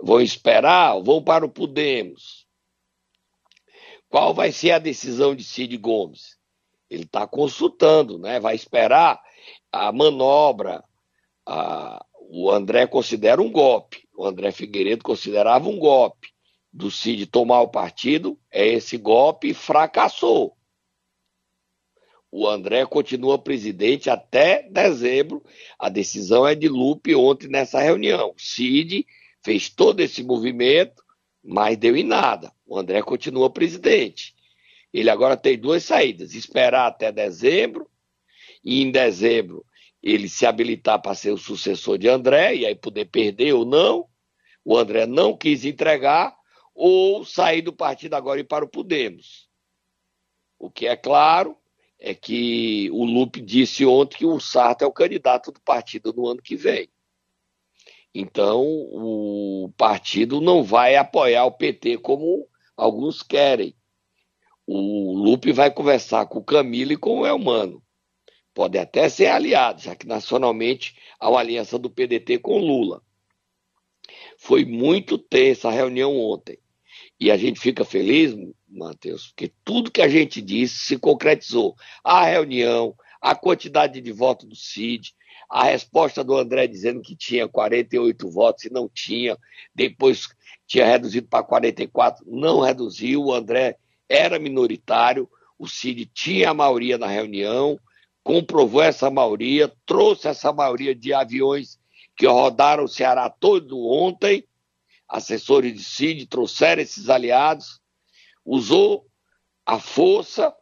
vão 0.00 0.20
esperar, 0.20 1.00
vão 1.00 1.22
para 1.22 1.44
o 1.44 1.50
Podemos 1.50 2.42
qual 4.12 4.34
vai 4.34 4.52
ser 4.52 4.72
a 4.72 4.78
decisão 4.78 5.34
de 5.34 5.42
Cid 5.42 5.74
Gomes? 5.78 6.36
Ele 6.90 7.04
está 7.04 7.26
consultando, 7.26 8.18
né? 8.18 8.38
vai 8.38 8.54
esperar 8.54 9.18
a 9.72 9.90
manobra. 9.90 10.84
A... 11.46 12.04
O 12.34 12.50
André 12.50 12.86
considera 12.86 13.40
um 13.40 13.50
golpe. 13.50 14.06
O 14.14 14.26
André 14.26 14.52
Figueiredo 14.52 15.02
considerava 15.02 15.66
um 15.66 15.78
golpe 15.78 16.28
do 16.72 16.90
Cid 16.90 17.26
tomar 17.26 17.60
o 17.60 17.68
partido. 17.68 18.38
É 18.50 18.66
esse 18.66 18.96
golpe 18.96 19.52
fracassou. 19.52 20.56
O 22.30 22.48
André 22.48 22.86
continua 22.86 23.38
presidente 23.38 24.08
até 24.08 24.62
dezembro. 24.70 25.44
A 25.78 25.90
decisão 25.90 26.46
é 26.46 26.54
de 26.54 26.66
Lupe 26.66 27.14
ontem 27.14 27.48
nessa 27.48 27.78
reunião. 27.78 28.32
Cid 28.38 29.06
fez 29.44 29.68
todo 29.68 30.00
esse 30.00 30.22
movimento, 30.22 31.02
mas 31.44 31.76
deu 31.76 31.94
em 31.94 32.04
nada. 32.04 32.50
O 32.66 32.78
André 32.78 33.02
continua 33.02 33.50
presidente. 33.50 34.34
Ele 34.92 35.10
agora 35.10 35.36
tem 35.36 35.58
duas 35.58 35.84
saídas: 35.84 36.34
esperar 36.34 36.86
até 36.86 37.12
dezembro, 37.12 37.86
e 38.64 38.82
em 38.82 38.90
dezembro 38.90 39.64
ele 40.02 40.28
se 40.28 40.46
habilitar 40.46 41.00
para 41.00 41.14
ser 41.14 41.30
o 41.30 41.38
sucessor 41.38 41.98
de 41.98 42.08
André, 42.08 42.56
e 42.56 42.66
aí 42.66 42.74
poder 42.74 43.04
perder 43.06 43.52
ou 43.52 43.64
não. 43.64 44.06
O 44.64 44.76
André 44.76 45.06
não 45.06 45.36
quis 45.36 45.64
entregar, 45.64 46.34
ou 46.74 47.24
sair 47.24 47.62
do 47.62 47.72
partido 47.72 48.14
agora 48.14 48.40
e 48.40 48.44
para 48.44 48.64
o 48.64 48.68
Podemos. 48.68 49.48
O 50.58 50.70
que 50.70 50.86
é 50.86 50.96
claro 50.96 51.56
é 51.98 52.14
que 52.14 52.90
o 52.90 53.04
Lupe 53.04 53.40
disse 53.40 53.84
ontem 53.84 54.18
que 54.18 54.26
o 54.26 54.40
Sarto 54.40 54.82
é 54.82 54.86
o 54.86 54.92
candidato 54.92 55.52
do 55.52 55.60
partido 55.60 56.12
no 56.12 56.26
ano 56.26 56.42
que 56.42 56.56
vem. 56.56 56.88
Então, 58.14 58.62
o 58.62 59.72
partido 59.76 60.40
não 60.40 60.62
vai 60.62 60.96
apoiar 60.96 61.46
o 61.46 61.52
PT 61.52 61.98
como 61.98 62.46
alguns 62.76 63.22
querem. 63.22 63.74
O 64.66 65.12
Lupe 65.14 65.52
vai 65.52 65.70
conversar 65.70 66.26
com 66.26 66.38
o 66.38 66.44
Camilo 66.44 66.92
e 66.92 66.96
com 66.96 67.20
o 67.20 67.26
Elmano. 67.26 67.82
Pode 68.54 68.78
até 68.78 69.08
ser 69.08 69.26
aliado, 69.26 69.80
já 69.80 69.96
que 69.96 70.06
nacionalmente 70.06 70.94
há 71.18 71.30
uma 71.30 71.40
aliança 71.40 71.78
do 71.78 71.90
PDT 71.90 72.38
com 72.38 72.58
Lula. 72.58 73.02
Foi 74.36 74.64
muito 74.64 75.16
tensa 75.16 75.68
a 75.68 75.72
reunião 75.72 76.18
ontem. 76.18 76.58
E 77.22 77.30
a 77.30 77.36
gente 77.36 77.60
fica 77.60 77.84
feliz, 77.84 78.36
Matheus, 78.68 79.28
porque 79.28 79.52
tudo 79.64 79.92
que 79.92 80.02
a 80.02 80.08
gente 80.08 80.42
disse 80.42 80.78
se 80.78 80.98
concretizou. 80.98 81.76
A 82.02 82.24
reunião, 82.24 82.96
a 83.20 83.32
quantidade 83.32 84.00
de 84.00 84.10
votos 84.10 84.48
do 84.48 84.56
Cid, 84.56 85.14
a 85.48 85.62
resposta 85.62 86.24
do 86.24 86.36
André 86.36 86.66
dizendo 86.66 87.00
que 87.00 87.14
tinha 87.14 87.46
48 87.46 88.28
votos 88.28 88.64
e 88.64 88.72
não 88.72 88.88
tinha, 88.92 89.38
depois 89.72 90.26
tinha 90.66 90.84
reduzido 90.84 91.28
para 91.28 91.44
44, 91.44 92.24
não 92.26 92.58
reduziu, 92.58 93.22
o 93.22 93.32
André 93.32 93.76
era 94.08 94.40
minoritário, 94.40 95.30
o 95.56 95.68
Cid 95.68 96.06
tinha 96.06 96.50
a 96.50 96.54
maioria 96.54 96.98
na 96.98 97.06
reunião, 97.06 97.78
comprovou 98.24 98.82
essa 98.82 99.08
maioria, 99.08 99.72
trouxe 99.86 100.26
essa 100.26 100.52
maioria 100.52 100.92
de 100.92 101.14
aviões 101.14 101.78
que 102.16 102.26
rodaram 102.26 102.82
o 102.82 102.88
Ceará 102.88 103.30
todo 103.30 103.78
ontem, 103.86 104.44
assessores 105.12 105.74
de 105.74 105.84
Cid 105.84 106.26
trouxeram 106.26 106.80
esses 106.80 107.10
aliados, 107.10 107.78
usou 108.42 109.06
a 109.66 109.78
força, 109.78 110.54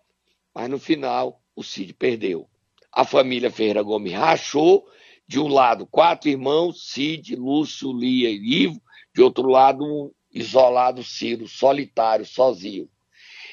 mas 0.52 0.68
no 0.68 0.76
final 0.76 1.40
o 1.54 1.62
Cid 1.62 1.94
perdeu. 1.94 2.50
A 2.92 3.04
família 3.04 3.48
Ferreira 3.48 3.80
Gomes 3.80 4.12
rachou, 4.12 4.84
de 5.26 5.38
um 5.38 5.46
lado 5.46 5.86
quatro 5.86 6.28
irmãos, 6.28 6.90
Cid, 6.90 7.36
Lúcio, 7.36 7.92
Lia 7.92 8.28
e 8.28 8.64
Ivo, 8.64 8.82
de 9.14 9.22
outro 9.22 9.48
lado, 9.48 9.84
um 9.84 10.10
isolado 10.32 11.04
Ciro, 11.04 11.46
solitário, 11.46 12.26
sozinho. 12.26 12.88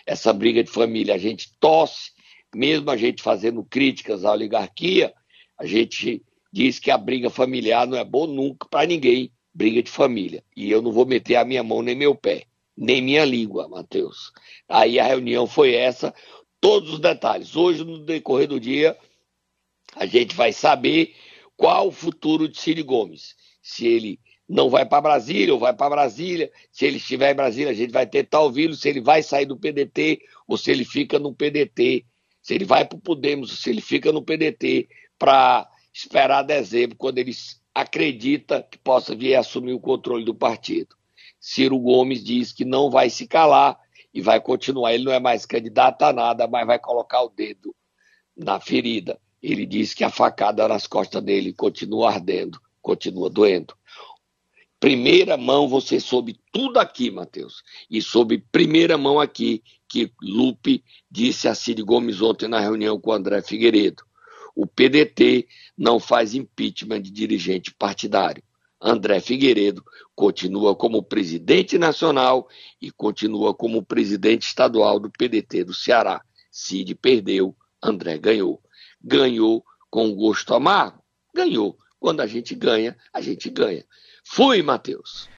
Essa 0.04 0.34
briga 0.34 0.64
de 0.64 0.72
família, 0.72 1.14
a 1.14 1.20
gente 1.20 1.52
tosse, 1.60 2.12
mesmo 2.56 2.90
a 2.90 2.98
gente 2.98 3.22
fazendo 3.22 3.64
críticas 3.64 4.26
à 4.26 4.32
oligarquia, 4.32 5.14
a 5.60 5.66
gente 5.66 6.24
diz 6.52 6.80
que 6.80 6.90
a 6.90 6.98
briga 6.98 7.30
familiar 7.30 7.86
não 7.86 7.98
é 7.98 8.04
boa 8.04 8.26
nunca 8.26 8.68
para 8.68 8.88
ninguém, 8.88 9.32
briga 9.58 9.82
de 9.82 9.90
família. 9.90 10.44
E 10.56 10.70
eu 10.70 10.84
não 10.84 10.92
vou 10.92 11.06
meter 11.06 11.36
a 11.36 11.44
minha 11.44 11.64
mão 11.64 11.82
nem 11.82 11.96
meu 11.96 12.14
pé, 12.14 12.44
nem 12.78 13.02
minha 13.02 13.26
língua, 13.26 13.68
Matheus. 13.68 14.32
Aí 14.70 15.00
a 15.00 15.04
reunião 15.04 15.48
foi 15.48 15.74
essa, 15.74 16.14
todos 16.62 16.94
os 16.94 17.00
detalhes. 17.00 17.56
Hoje, 17.56 17.84
no 17.84 17.98
decorrer 18.06 18.48
do 18.48 18.60
dia, 18.60 18.96
a 19.96 20.06
gente 20.06 20.36
vai 20.36 20.54
saber 20.54 21.16
qual 21.56 21.88
o 21.88 21.92
futuro 21.92 22.48
de 22.48 22.60
Ciro 22.60 22.86
Gomes. 22.86 23.36
Se 23.60 23.88
ele 23.88 24.20
não 24.48 24.70
vai 24.70 24.86
para 24.86 25.02
Brasília 25.02 25.54
ou 25.54 25.60
vai 25.60 25.74
para 25.74 25.90
Brasília. 25.90 26.52
Se 26.72 26.86
ele 26.86 26.98
estiver 26.98 27.32
em 27.32 27.36
Brasília, 27.36 27.72
a 27.72 27.76
gente 27.76 27.92
vai 27.92 28.06
tentar 28.06 28.42
ouvi-lo 28.42 28.76
se 28.76 28.88
ele 28.88 29.02
vai 29.02 29.24
sair 29.24 29.48
do 29.48 29.58
PDT 29.58 30.22
ou 30.48 30.56
se 30.56 30.70
ele 30.70 30.86
fica 30.86 31.18
no 31.18 31.34
PDT. 31.34 32.06
Se 32.44 32.54
ele 32.54 32.64
vai 32.64 32.86
para 32.86 32.96
o 32.96 33.02
Podemos, 33.02 33.60
se 33.60 33.72
ele 33.72 33.82
fica 33.82 34.12
no 34.12 34.22
PDT 34.22 34.88
para 35.18 35.68
esperar 35.92 36.44
dezembro, 36.44 36.96
quando 36.96 37.18
ele 37.18 37.34
acredita 37.78 38.64
que 38.64 38.76
possa 38.76 39.16
vir 39.16 39.36
assumir 39.36 39.74
o 39.74 39.80
controle 39.80 40.26
do 40.26 40.34
partido. 40.34 40.96
Ciro 41.40 41.78
Gomes 41.78 42.24
diz 42.24 42.52
que 42.52 42.66
não 42.66 42.90
vai 42.90 43.08
se 43.08 43.28
calar 43.28 43.78
e 44.12 44.20
vai 44.20 44.42
continuar. 44.42 44.96
Ele 44.96 45.04
não 45.04 45.12
é 45.12 45.20
mais 45.20 45.46
candidato 45.46 46.02
a 46.02 46.12
nada, 46.12 46.48
mas 46.48 46.66
vai 46.66 46.80
colocar 46.80 47.22
o 47.22 47.30
dedo 47.30 47.76
na 48.36 48.60
ferida. 48.60 49.20
Ele 49.44 49.64
diz 49.64 49.94
que 49.94 50.04
a 50.04 50.10
facada 50.10 50.68
nas 50.68 50.88
costas 50.88 51.22
dele 51.22 51.54
continua 51.54 52.10
ardendo, 52.10 52.60
continua 52.82 53.30
doendo. 53.30 53.76
primeira 54.80 55.38
mão 55.38 55.68
você 55.68 56.00
soube 56.00 56.40
tudo 56.52 56.80
aqui, 56.80 57.12
Matheus. 57.12 57.62
E 57.92 58.02
soube 58.02 58.40
primeira 58.52 58.98
mão 58.98 59.20
aqui 59.20 59.62
que 59.88 60.12
Lupe 60.20 60.84
disse 61.12 61.48
a 61.48 61.54
Cid 61.54 61.84
Gomes 61.84 62.24
ontem 62.24 62.48
na 62.48 62.60
reunião 62.60 63.00
com 63.00 63.12
o 63.12 63.14
André 63.14 63.44
Figueiredo. 63.44 64.07
O 64.58 64.66
PDT 64.66 65.48
não 65.78 66.00
faz 66.00 66.34
impeachment 66.34 67.04
de 67.04 67.12
dirigente 67.12 67.72
partidário. 67.72 68.42
André 68.82 69.20
Figueiredo 69.20 69.86
continua 70.16 70.76
como 70.76 71.04
presidente 71.04 71.78
nacional 71.78 72.48
e 72.82 72.90
continua 72.90 73.54
como 73.54 73.86
presidente 73.86 74.48
estadual 74.48 75.00
do 75.00 75.12
PDT 75.12 75.64
do 75.64 75.76
Ceará. 75.76 76.24
Cid 76.50 76.96
perdeu, 76.96 77.56
André 77.84 78.18
ganhou. 78.18 78.60
Ganhou 79.00 79.64
com 79.92 80.12
gosto 80.16 80.56
amargo? 80.56 81.04
Ganhou. 81.36 81.78
Quando 82.00 82.22
a 82.22 82.26
gente 82.26 82.56
ganha, 82.56 82.98
a 83.14 83.22
gente 83.22 83.52
ganha. 83.52 83.86
Fui, 84.24 84.64
Matheus. 84.64 85.30